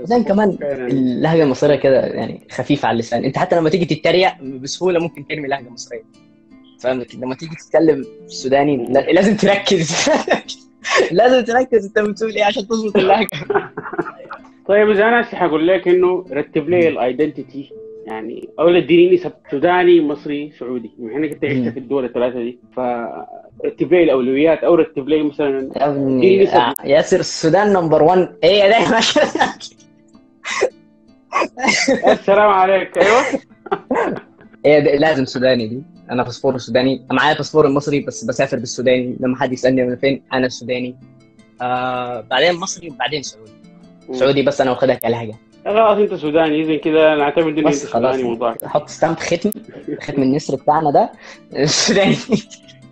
بعدين 0.08 0.24
كمان. 0.24 0.58
اللهجة 0.62 1.42
المصرية 1.42 1.76
كده 1.76 2.06
يعني 2.06 2.40
خفيفة 2.50 2.88
على 2.88 2.94
اللسان. 2.94 3.24
انت 3.24 3.38
حتى 3.38 3.56
لما 3.56 3.70
تيجي 3.70 3.94
تتريق 3.94 4.42
بسهولة 4.42 5.00
ممكن 5.00 5.26
ترمي 5.26 5.48
لهجة 5.48 5.68
مصرية. 5.68 6.02
فاهم؟ 6.80 7.00
لكن 7.00 7.20
لما 7.20 7.34
تيجي 7.34 7.54
تتكلم 7.56 8.04
سوداني 8.26 8.76
لا- 8.90 9.00
لازم 9.12 9.36
تركز. 9.36 10.08
لازم 11.12 11.44
تركز 11.44 11.84
انت 11.86 11.98
بتقول 11.98 12.32
إيه 12.36 12.44
عشان 12.44 12.68
تظبط 12.68 12.96
اللهجة. 12.96 13.28
طيب 14.68 14.90
إذا 14.90 15.04
أنا 15.08 15.20
هسه 15.20 15.36
حقول 15.36 15.68
لك 15.68 15.88
إنه 15.88 16.24
رتب 16.32 16.68
لي 16.68 16.88
ال 16.88 16.98
identity 16.98 17.72
يعني 18.06 18.48
أو 18.60 18.68
اديني 18.68 19.14
نسب 19.14 19.32
سوداني 19.50 20.00
مصري 20.00 20.52
سعودي. 20.58 20.90
بما 20.98 21.16
انك 21.16 21.32
انت 21.32 21.44
عشت. 21.44 21.72
في 21.72 21.78
الدول 21.78 22.04
الثلاثة 22.04 22.38
دي. 22.38 22.58
فرتب 22.76 23.92
لي 23.92 24.02
الأولويات 24.02 24.58
أو 24.64 24.74
رتب 24.74 25.08
لي 25.08 25.22
مثلا 25.22 25.70
يا. 25.76 26.56
آه، 26.56 26.74
ياسر 26.84 27.20
السودان 27.20 27.72
number 27.72 28.02
1 28.02 28.28
إيه 28.44 28.68
ده 28.68 29.00
السلام 32.12 32.50
عليك 32.50 32.98
أيوه. 32.98 33.22
إيه 34.64 34.98
لازم 34.98 35.24
سوداني 35.24 35.68
دي. 35.68 35.82
أنا 36.10 36.22
باسبور 36.22 36.58
سوداني. 36.58 37.06
معايا 37.10 37.36
باسبور 37.36 37.66
المصري 37.66 38.00
بس 38.00 38.24
بسافر 38.24 38.58
بالسوداني. 38.58 39.16
لما 39.20 39.36
حد 39.36 39.52
يسألني 39.52 39.84
من 39.84 39.96
فين 39.96 40.22
أنا 40.32 40.48
سوداني. 40.48 40.96
آه 41.62 42.20
بعدين 42.20 42.54
مصري 42.54 42.90
وبعدين 42.90 43.22
سعودي. 43.22 43.52
سعودي 44.12 44.42
بس 44.42 44.60
أنا 44.60 44.70
واخدها 44.70 44.94
كلهجة. 44.94 45.34
خلاص 45.64 45.98
أنت 45.98 46.14
سوداني. 46.14 46.62
اذا 46.62 46.76
كده 46.76 47.16
نعتمد 47.16 47.58
انك 47.58 47.66
انت 47.66 47.74
سوداني 47.74 48.22
موضوع 48.22 48.56
حط 48.64 48.88
stamp 48.88 49.18
ختم. 49.18 49.50
ختم 50.02 50.22
النسر 50.22 50.56
بتاعنا 50.56 50.90
ده. 50.90 51.12
السوداني 51.56 52.16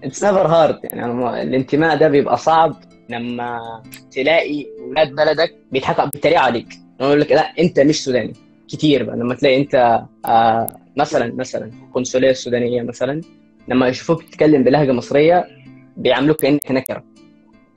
it's 0.05 0.24
never 0.24 0.46
hard 0.46 0.81
يعني 0.85 1.05
أنا 1.05 1.42
الانتماء 1.42 1.97
ده 1.97 2.09
بيبقى 2.09 2.37
صعب 2.37 2.77
لما 3.09 3.61
تلاقي 4.11 4.66
ولاد 4.81 5.14
بلدك 5.14 5.55
بيضحكوا 5.73 6.05
بيتريقوا 6.05 6.42
عليك. 6.42 6.86
يقول 7.00 7.20
لك 7.20 7.32
لا 7.32 7.52
أنت 7.59 7.80
مش 7.80 8.04
سوداني. 8.04 8.32
كتير 8.68 9.02
بقى 9.04 9.16
لما 9.16 9.35
تلاقي 9.35 9.56
أنت 9.61 10.02
آه 10.26 10.66
مثلا 10.96 11.35
مثلا 11.35 11.70
القنصليه 11.88 12.30
السودانيه 12.30 12.82
مثلا 12.82 13.20
لما 13.68 13.88
يشوفوك 13.88 14.22
تتكلم 14.22 14.64
بلهجة 14.64 14.92
مصرية 14.92 15.48
بيعاملوك 15.96 16.37
كأنك 16.40 16.70
نكرة. 16.70 17.04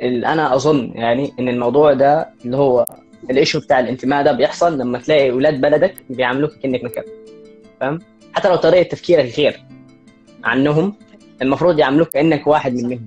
أنا 0.01 0.55
أظن 0.55 0.91
يعني 0.95 1.31
إن 1.39 1.49
الموضوع 1.49 1.93
ده 1.93 2.29
اللي 2.45 2.57
هو 2.57 2.85
ال 3.29 3.34
issue 3.34 3.59
بتاع 3.59 3.79
الانتماء 3.79 4.23
ده 4.23 4.31
بيحصل 4.31 4.77
لما 4.79 4.97
تلاقي 4.99 5.31
أولاد 5.31 5.61
بلدك 5.61 5.93
بيعاملوك 6.09 6.51
كأنك 6.53 6.83
نكرة. 6.83 7.05
فاهم؟ 7.79 7.99
حتى 8.33 8.49
لو 8.49 8.55
طريقة 8.55 8.83
تفكيرك 8.83 9.37
غير 9.37 9.63
عنهم 10.43 10.93
المفروض 11.41 11.79
يعاملوك 11.79 12.07
كأنك 12.09 12.47
واحد 12.47 12.73
منهم. 12.73 13.05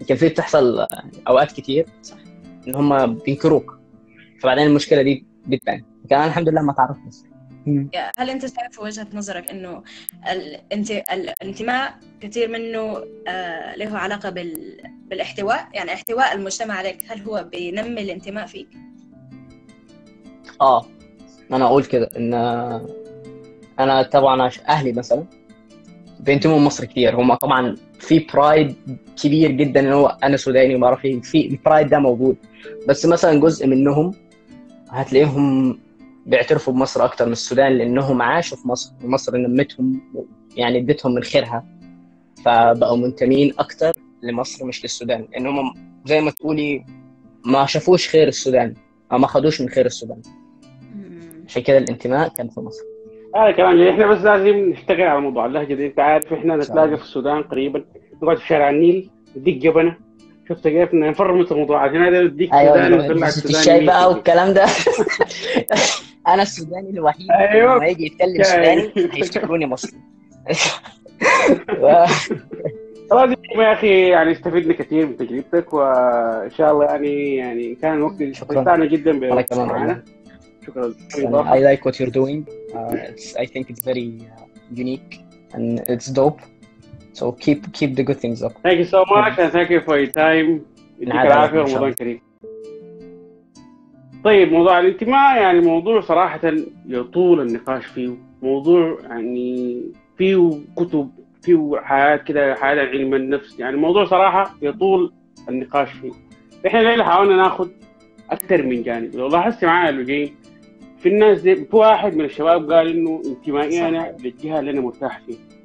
يمكن 0.00 0.14
في 0.14 0.28
بتحصل 0.28 0.86
أوقات 1.28 1.52
كتير 1.52 1.86
إن 2.68 2.74
هم 2.74 3.14
بينكروك. 3.14 3.77
فبعدين 4.40 4.66
المشكلة 4.66 5.02
دي 5.02 5.26
بتبان. 5.46 5.84
كان 6.10 6.28
الحمد 6.28 6.48
لله 6.48 6.62
ما 6.62 6.72
تعرفت. 6.72 7.28
هل 8.18 8.30
أنت 8.30 8.40
شايف 8.40 8.80
وجهة 8.80 9.06
نظرك 9.14 9.50
إنه 9.50 9.82
الانت... 10.32 10.90
الانتماء 10.90 11.94
كثير 12.20 12.48
منه 12.48 13.04
آه 13.28 13.76
له 13.76 13.98
علاقة 13.98 14.30
بال... 14.30 14.80
بالاحتواء؟ 15.10 15.68
يعني 15.74 15.92
احتواء 15.92 16.34
المجتمع 16.34 16.74
عليك 16.74 16.98
هل 17.08 17.22
هو 17.22 17.48
بينمي 17.52 18.02
الانتماء 18.02 18.46
فيك؟ 18.46 18.68
آه. 20.60 20.86
أنا 21.52 21.64
أقول 21.64 21.84
كده 21.84 22.10
إن 22.16 22.34
أنا 23.78 24.02
طبعا 24.02 24.50
أهلي 24.68 24.92
مثلا 24.92 25.24
بينتموا 26.20 26.58
لمصر 26.58 26.84
كتير. 26.84 27.20
هم 27.20 27.34
طبعا 27.34 27.76
في 28.00 28.26
برايد 28.34 28.76
كبير 29.22 29.50
جدا 29.50 29.80
إن 29.80 29.92
هو 29.92 30.18
أنا 30.22 30.36
سوداني 30.36 30.74
وما 30.74 30.86
أعرف 30.86 31.04
إيه. 31.04 31.20
في 31.20 31.46
البرايد 31.46 31.88
ده 31.88 31.98
موجود. 31.98 32.36
بس 32.88 33.06
مثلا 33.06 33.40
جزء 33.40 33.66
منهم 33.66 34.14
هتلاقيهم 34.90 35.78
بيعترفوا 36.26 36.72
بمصر 36.72 37.04
أكتر 37.04 37.26
من 37.26 37.32
السودان 37.32 37.72
لأنهم 37.72 38.22
عاشوا 38.22 38.56
في 38.56 38.68
مصر 38.68 38.92
ومصر 39.04 39.36
نمتهم 39.36 40.00
يعني 40.56 40.78
ادتهم 40.78 41.14
من 41.14 41.22
خيرها. 41.22 41.64
فبقوا 42.44 42.96
منتمين 42.96 43.52
أكتر 43.58 43.92
لمصر 44.22 44.66
مش 44.66 44.82
للسودان 44.82 45.28
لانهم 45.32 45.74
زي 46.04 46.20
ما 46.20 46.30
تقولي 46.30 46.84
ما 47.44 47.66
شافوش 47.66 48.08
خير 48.08 48.28
السودان 48.28 48.74
أو 49.12 49.18
ما 49.18 49.26
خدوش 49.26 49.60
من 49.60 49.68
خير 49.68 49.86
السودان. 49.86 50.22
عشان 51.46 51.62
كده 51.62 51.78
الانتماء 51.78 52.28
كان 52.28 52.48
في 52.48 52.60
مصر. 52.60 52.82
هذا 53.36 53.50
كلام 53.50 53.72
جميل. 53.72 53.88
إحنا 53.88 54.06
بس 54.06 54.22
لازم 54.24 54.56
نشتغل 54.70 55.02
على 55.02 55.20
موضوع 55.20 55.46
اللهجه 55.46 55.74
دي 55.74 55.86
أنت 55.86 55.98
عارف 56.00 56.32
إحنا 56.32 56.56
نتلاقى. 56.56 56.96
في 56.96 57.02
السودان 57.02 57.42
قريبا. 57.42 57.84
نقعد 58.22 58.36
في 58.36 58.46
شارع 58.46 58.70
النيل 58.70 59.10
نديك 59.36 59.56
جبنه 59.56 59.96
شفت 60.48 60.68
كيف 60.68 60.94
نفرمط 60.94 61.52
الموضوع 61.52 61.82
عشان 61.82 62.02
هذا 62.02 62.18
أيوه 62.52 63.04
وطلع 63.04 63.26
بس 63.26 63.34
سوداني 63.38 63.58
الشاي 63.58 63.86
بقى 63.86 64.00
مية. 64.08 64.14
والكلام 64.16 64.52
ده 64.54 64.66
أنا 66.28 66.42
السوداني 66.42 66.90
الوحيد 66.90 67.30
أيوة. 67.30 67.76
لما 67.76 67.86
يجي 67.86 68.06
يتكلم 68.06 68.42
شاي. 68.42 68.44
سوداني 68.44 68.92
هيفتكروني 69.14 69.66
مصري 69.66 69.98
خلاص 73.10 73.30
يا 73.58 73.72
أخي 73.72 74.08
يعني 74.08 74.32
استفدنا 74.32 74.74
كثير 74.74 75.06
من 75.06 75.16
تجربتك 75.16 75.72
وإن 75.74 76.50
شاء 76.50 76.72
الله 76.72 76.84
يعني 76.84 77.36
يعني 77.36 77.74
كان 77.74 77.94
الوقت 77.94 78.14
شكراً. 78.32 78.32
استمتعنا 78.32 78.84
جدا 78.84 79.10
أنا 79.10 79.28
بوقتك 79.28 79.48
كمان 79.54 79.66
معنا 79.68 80.02
والله. 80.76 80.94
شكرا 81.10 81.44
I 81.54 81.76
like 81.76 81.80
what 81.84 81.94
you're 81.94 82.12
doing 82.12 82.46
uh, 82.74 82.94
it's, 82.94 83.36
I 83.36 83.46
think 83.46 83.70
it's 83.70 83.82
very 83.84 84.08
uh, 84.20 84.44
unique 84.74 85.20
and 85.54 85.80
it's 85.92 86.08
dope 86.20 86.40
so 87.18 87.32
keep 87.32 87.60
keep 87.78 87.90
the 87.98 88.04
good 88.08 88.20
things 88.24 88.42
up. 88.46 88.52
Thank 88.66 88.78
you 88.82 88.88
so 88.94 89.00
much 89.14 89.34
and 89.42 89.50
thank 89.56 89.68
you 89.74 89.80
for 89.86 89.96
your 90.02 90.12
time. 90.12 90.60
يديك 91.00 91.14
العافية 91.14 91.62
الله. 91.62 91.90
كريم. 91.90 92.20
طيب 94.24 94.52
موضوع 94.52 94.80
الانتماء 94.80 95.42
يعني 95.42 95.60
موضوع 95.60 96.00
صراحة 96.00 96.40
يطول 96.86 97.40
النقاش 97.40 97.86
فيه. 97.86 98.10
موضوع 98.42 98.98
يعني 99.02 99.82
فيه 100.18 100.52
كتب 100.76 101.10
فيه 101.42 101.80
حاجات 101.82 102.24
كده 102.24 102.54
حاجات 102.54 102.88
علم 102.88 103.14
النفس. 103.14 103.60
يعني 103.60 103.76
موضوع 103.76 104.04
صراحة 104.04 104.56
يطول 104.62 105.12
النقاش 105.48 105.88
فيه. 105.92 106.12
إحنا 106.66 106.80
الليلة 106.80 107.04
حاولنا 107.04 107.36
ناخد 107.36 107.70
أكثر 108.30 108.62
من 108.62 108.82
جانب؟ 108.82 109.14
لو 109.16 109.28
لاحظت 109.28 109.64
معايا 109.64 110.02
جايين 110.02 110.34
في 110.98 111.08
الناس 111.08 111.40
دي 111.40 111.54
في 111.54 111.76
واحد 111.76 112.16
من 112.16 112.24
الشباب 112.24 112.72
قال 112.72 112.88
إنه 112.88 113.22
انتمائي 113.26 113.88
أنا 113.88 114.16
للجهة 114.24 114.60
اللي 114.60 114.70
أنا 114.70 114.80
مرتاح 114.80 115.20
فيها. 115.26 115.57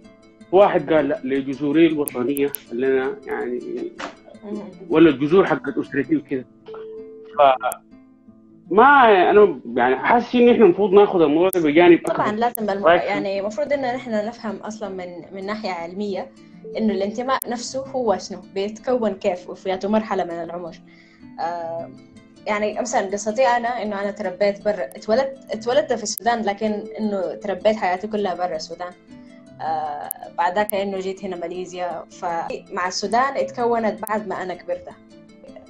واحد 0.54 0.94
قال 0.94 1.08
لا 1.08 1.20
لجذوري 1.24 1.88
الوطنية 1.88 2.52
اللي 2.72 2.88
أنا 2.88 3.16
يعني 3.28 3.60
ولا 4.90 5.10
الجذور 5.10 5.46
حقت 5.46 5.78
أسرتي 5.78 6.16
وكذا. 6.16 6.44
ف 7.38 7.42
ما 8.72 8.84
أنا 9.32 9.60
يعني 9.76 9.96
حاسس 9.96 10.36
إن 10.36 10.50
إحنا 10.50 10.66
المفروض 10.66 10.92
ناخذ 10.94 11.22
الموضوع 11.22 11.50
بجانب 11.56 12.00
طبعا 12.06 12.28
اكبر 12.28 12.40
لازم 12.40 12.70
الم... 12.70 12.88
يعني 12.88 13.40
المفروض 13.40 13.74
إن 13.74 13.82
نحن 13.82 14.12
نفهم 14.12 14.56
أصلا 14.56 14.90
من 14.90 15.36
من 15.36 15.46
ناحية 15.46 15.70
علمية 15.70 16.32
إنه 16.78 16.94
الانتماء 16.94 17.40
نفسه 17.48 17.80
هو 17.88 18.18
شنو؟ 18.18 18.40
بيتكون 18.56 19.14
كيف 19.14 19.50
وفي 19.50 19.80
مرحلة 19.84 20.24
من 20.24 20.44
العمر. 20.44 20.76
آه 21.40 21.92
يعني 22.48 22.82
مثلا 22.82 23.12
قصتي 23.12 23.48
أنا 23.48 23.82
إنه 23.84 24.02
أنا 24.02 24.12
تربيت 24.12 24.66
برا 24.66 24.86
اتولدت 24.86 25.38
اتولدت 25.52 25.94
في 25.94 26.04
السودان 26.04 26.42
لكن 26.42 26.84
إنه 27.00 27.36
تربيت 27.36 27.76
حياتي 27.76 28.08
كلها 28.08 28.34
برا 28.34 28.56
السودان. 28.56 28.92
آه 29.62 30.10
بعد 30.38 30.56
ذاك 30.56 30.74
انه 30.74 31.00
جيت 31.00 31.26
هنا 31.26 31.36
ماليزيا. 31.36 32.06
فمع 32.12 32.88
السودان 32.88 33.38
اتكونت 33.38 34.02
بعد 34.10 34.28
ما 34.28 34.44
أنا 34.44 34.54
كبرت. 34.54 34.88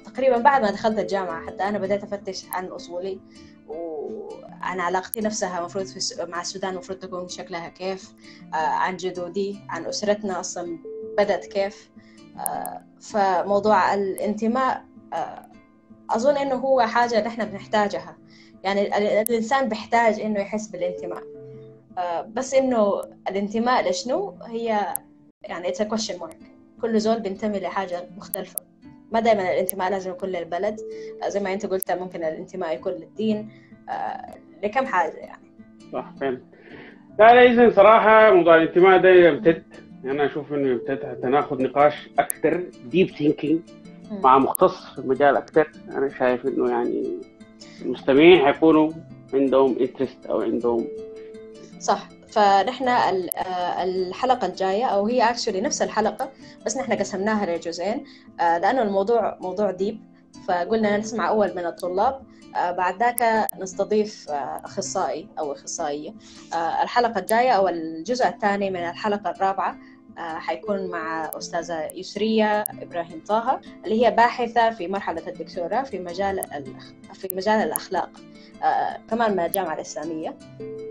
تقريبا 0.04 0.38
بعد 0.38 0.62
ما 0.62 0.70
دخلت 0.70 0.98
الجامعة 0.98 1.46
حتى 1.46 1.62
أنا 1.62 1.78
بدأت 1.78 2.02
أفتش 2.02 2.44
عن 2.50 2.66
أصولي 2.66 3.20
وعن 3.68 4.80
علاقتي 4.80 5.20
نفسها 5.20 5.58
المفروض 5.58 5.86
مع 6.20 6.40
السودان 6.40 6.72
المفروض 6.72 6.98
تكون 6.98 7.28
شكلها 7.28 7.68
كيف 7.68 8.14
آه، 8.54 8.56
عن 8.56 8.96
جدودي 8.96 9.60
عن 9.68 9.86
أسرتنا 9.86 10.40
أصلا 10.40 10.78
بدأت 11.18 11.46
كيف. 11.46 11.90
آه، 12.38 12.82
فموضوع 13.00 13.94
الانتماء 13.94 14.84
أظن 16.10 16.36
إنه 16.36 16.54
هو 16.54 16.80
حاجة 16.80 17.26
نحن 17.26 17.44
بنحتاجها. 17.44 18.16
يعني 18.64 18.96
ال- 18.98 19.06
الإنسان 19.30 19.68
بيحتاج 19.68 20.20
إنه 20.20 20.40
يحس 20.40 20.66
بالانتماء. 20.66 21.22
بس 22.34 22.54
إنه 22.54 23.02
الانتماء 23.28 23.90
لشنو؟ 23.90 24.34
هي 24.46 24.94
يعني 25.42 25.68
a 25.68 25.84
question 25.84 26.20
mark. 26.20 26.34
كل 26.82 27.00
زول 27.00 27.20
بينتمي 27.20 27.60
لحاجة 27.60 28.08
مختلفة. 28.16 28.60
ما 29.12 29.20
دائما 29.20 29.42
الانتماء 29.42 29.90
لازم 29.90 30.10
يكون 30.10 30.28
للبلد. 30.28 30.80
آه، 31.22 31.28
زي 31.28 31.40
ما 31.40 31.52
أنت 31.52 31.66
قلت 31.66 31.92
ممكن 31.92 32.24
الانتماء 32.24 32.74
يكون 32.74 32.92
للدين. 32.92 33.48
آه، 33.88 34.34
لكم 34.62 34.86
حاجة 34.86 35.16
يعني. 35.16 35.42
صح 35.92 36.12
فعلا. 36.20 36.40
لا 37.18 37.34
لا 37.34 37.42
اذا 37.42 37.70
صراحة 37.70 38.34
موضوع 38.34 38.56
الانتماء 38.56 39.00
ده 39.00 39.08
يمتد. 39.08 39.62
أنا 40.04 40.26
أشوف 40.26 40.52
إنه 40.52 40.68
يمتد. 40.68 41.06
حتى 41.06 41.26
ناخذ 41.26 41.62
نقاش 41.62 42.08
أكثر 42.18 42.64
deep 42.84 43.10
thinking 43.10 43.60
مع 44.10 44.38
مختص 44.38 44.92
في 44.92 44.98
المجال 44.98 45.36
أكثر. 45.36 45.70
أنا 45.92 46.08
شايف 46.08 46.46
إنه 46.46 46.70
يعني 46.70 47.20
المستمعين 47.82 48.46
حيكونوا 48.46 48.90
عندهم 49.34 49.76
interest 49.80 50.26
أو 50.26 50.40
عندهم 50.40 50.86
صح. 51.84 52.08
فنحن 52.28 52.88
آه، 52.88 53.82
الحلقة 53.84 54.46
الجاية 54.46 54.84
أو 54.84 55.06
هي 55.06 55.30
actually 55.30 55.60
نفس 55.60 55.82
الحلقة 55.82 56.30
بس 56.66 56.76
نحن 56.76 56.92
قسمناها 56.92 57.46
لجزئين. 57.46 58.04
آه، 58.40 58.58
لأنه 58.58 58.82
الموضوع 58.82 59.38
موضوع 59.40 59.70
deep 59.70 60.00
فقلنا 60.48 60.96
نسمع 60.96 61.28
أول 61.28 61.56
من 61.56 61.66
الطلاب. 61.66 62.22
آه، 62.56 62.70
بعد 62.70 62.98
ذاك 62.98 63.48
نستضيف 63.60 64.30
أخصائي 64.64 65.28
أو 65.38 65.52
أخصائية. 65.52 66.14
الحلقة 66.82 67.18
الجاية 67.20 67.50
أو 67.50 67.68
الجزء 67.68 68.28
الثاني 68.28 68.70
من 68.70 68.80
الحلقة 68.80 69.30
الرابعة 69.30 69.78
حيكون 70.16 70.86
مع 70.86 71.30
أستاذة 71.38 71.90
يسرية 71.94 72.60
إبراهيم 72.60 73.22
طه 73.26 73.60
اللي 73.84 74.06
هي 74.06 74.10
باحثة 74.10 74.70
في 74.70 74.88
مرحلة 74.88 75.28
الدكتوراه 75.28 75.82
في 75.82 75.98
مجال 75.98 76.40
في 77.14 77.28
مجال 77.32 77.62
الأخلاق. 77.62 78.10
كمان 79.10 79.32
من 79.32 79.40
الجامعة 79.40 79.74
الإسلامية. 79.74 80.34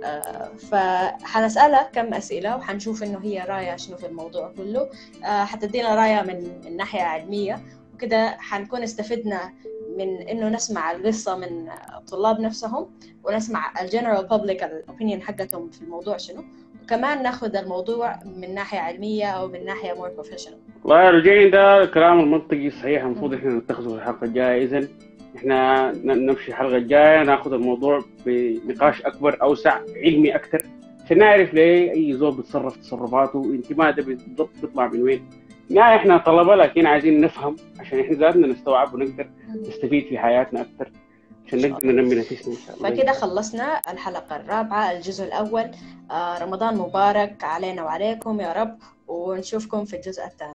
آه، 0.06 0.49
فحنسألها 0.71 1.84
كم 1.93 2.13
أسئلة 2.13 2.58
وحنشوف 2.58 3.04
إنه 3.04 3.19
هي 3.23 3.39
راية 3.47 3.76
شنو 3.76 3.97
في 3.97 4.06
الموضوع 4.06 4.52
كله. 4.58 4.89
آه، 5.26 5.43
حتدينا 5.45 5.95
راية 5.95 6.21
من 6.21 6.62
من 6.65 6.78
ناحية 6.78 7.02
علمية. 7.02 7.60
وكده 7.93 8.36
حنكون 8.39 8.84
استفدنا 8.84 9.54
من 9.97 10.21
إنه 10.21 10.49
نسمع 10.49 10.91
القصة 10.91 11.38
من 11.38 11.69
الطلاب 11.97 12.39
نفسهم 12.39 12.88
ونسمع 13.23 13.82
الجنرال 13.82 14.28
بابليك 14.28 14.63
الأوبينيون 14.63 15.21
حقتهم 15.21 15.69
في 15.69 15.82
الموضوع 15.82 16.17
شنو. 16.17 16.43
وكمان 16.84 17.23
ناخذ 17.23 17.56
الموضوع 17.56 18.19
من 18.26 18.54
ناحية 18.54 18.80
علمية 18.80 19.26
أو 19.26 19.47
من 19.47 19.65
ناحية 19.65 19.93
more 19.93 20.21
professional. 20.23 20.54
والله 20.84 21.10
رجعين 21.10 21.52
ده 21.52 21.84
الكلام 21.84 22.19
المنطقي 22.19 22.69
صحيح 22.69 23.04
المفروض 23.04 23.34
إحنا 23.34 23.49
نتخذه 23.49 23.88
في 23.88 23.95
الحلقة 23.95 24.23
الجاية 24.26 24.63
اذا 24.65 24.88
إحنا 25.36 25.91
نمشي 26.04 26.52
الحلقة 26.52 26.78
الجاية 26.78 27.24
ناخذ 27.24 27.54
الموضوع 27.54 28.04
بنقاش 28.26 29.02
أكبر 29.02 29.38
أوسع 29.41 29.80
علمي 29.96 30.36
أكثر. 30.36 30.58
عشان 31.06 31.17
نعرف 31.17 31.54
ليه 31.54 31.91
أي 31.91 32.13
زول 32.13 32.36
بيتصرف 32.36 32.78
تصرفاته 32.78 33.41
الانتماء 33.41 33.91
ده 33.91 34.04
بالضبط 34.04 34.50
بيطلع 34.62 34.88
من 34.88 35.02
وين. 35.02 35.30
يعني 35.69 35.96
إحنا 35.96 36.17
طلبة 36.17 36.56
لكن 36.56 36.86
عايزين 36.86 37.22
نفهم 37.22 37.56
عشان 37.80 38.00
إحنا 38.00 38.15
ذاتنا 38.17 38.48
نستوعب 38.48 38.93
ونقدر 38.93 39.30
نستفيد 39.67 40.06
في 40.08 40.17
حياتنا 40.17 40.62
أكثر 40.62 40.91
عشان 41.48 41.69
نقدر 41.72 41.88
ننمي 41.88 42.15
نتيجتنا 42.15 42.54
إن 42.54 42.60
شاء 42.67 42.78
الله. 42.78 42.89
فكده 42.89 43.12
خلصنا 43.13 43.82
الحلقة 43.91 44.36
الرابعة 44.36 44.91
الجزء 44.91 45.24
الأول. 45.24 45.72
آه، 46.12 46.43
رمضان 46.43 46.78
مبارك 46.78 47.43
علينا 47.43 47.84
وعليكم 47.84 48.39
يا 48.39 48.54
رب 48.54 48.78
ونشوفكم 49.08 49.86
في 49.86 49.96
الجزء 49.96 50.26
الثاني. 50.26 50.53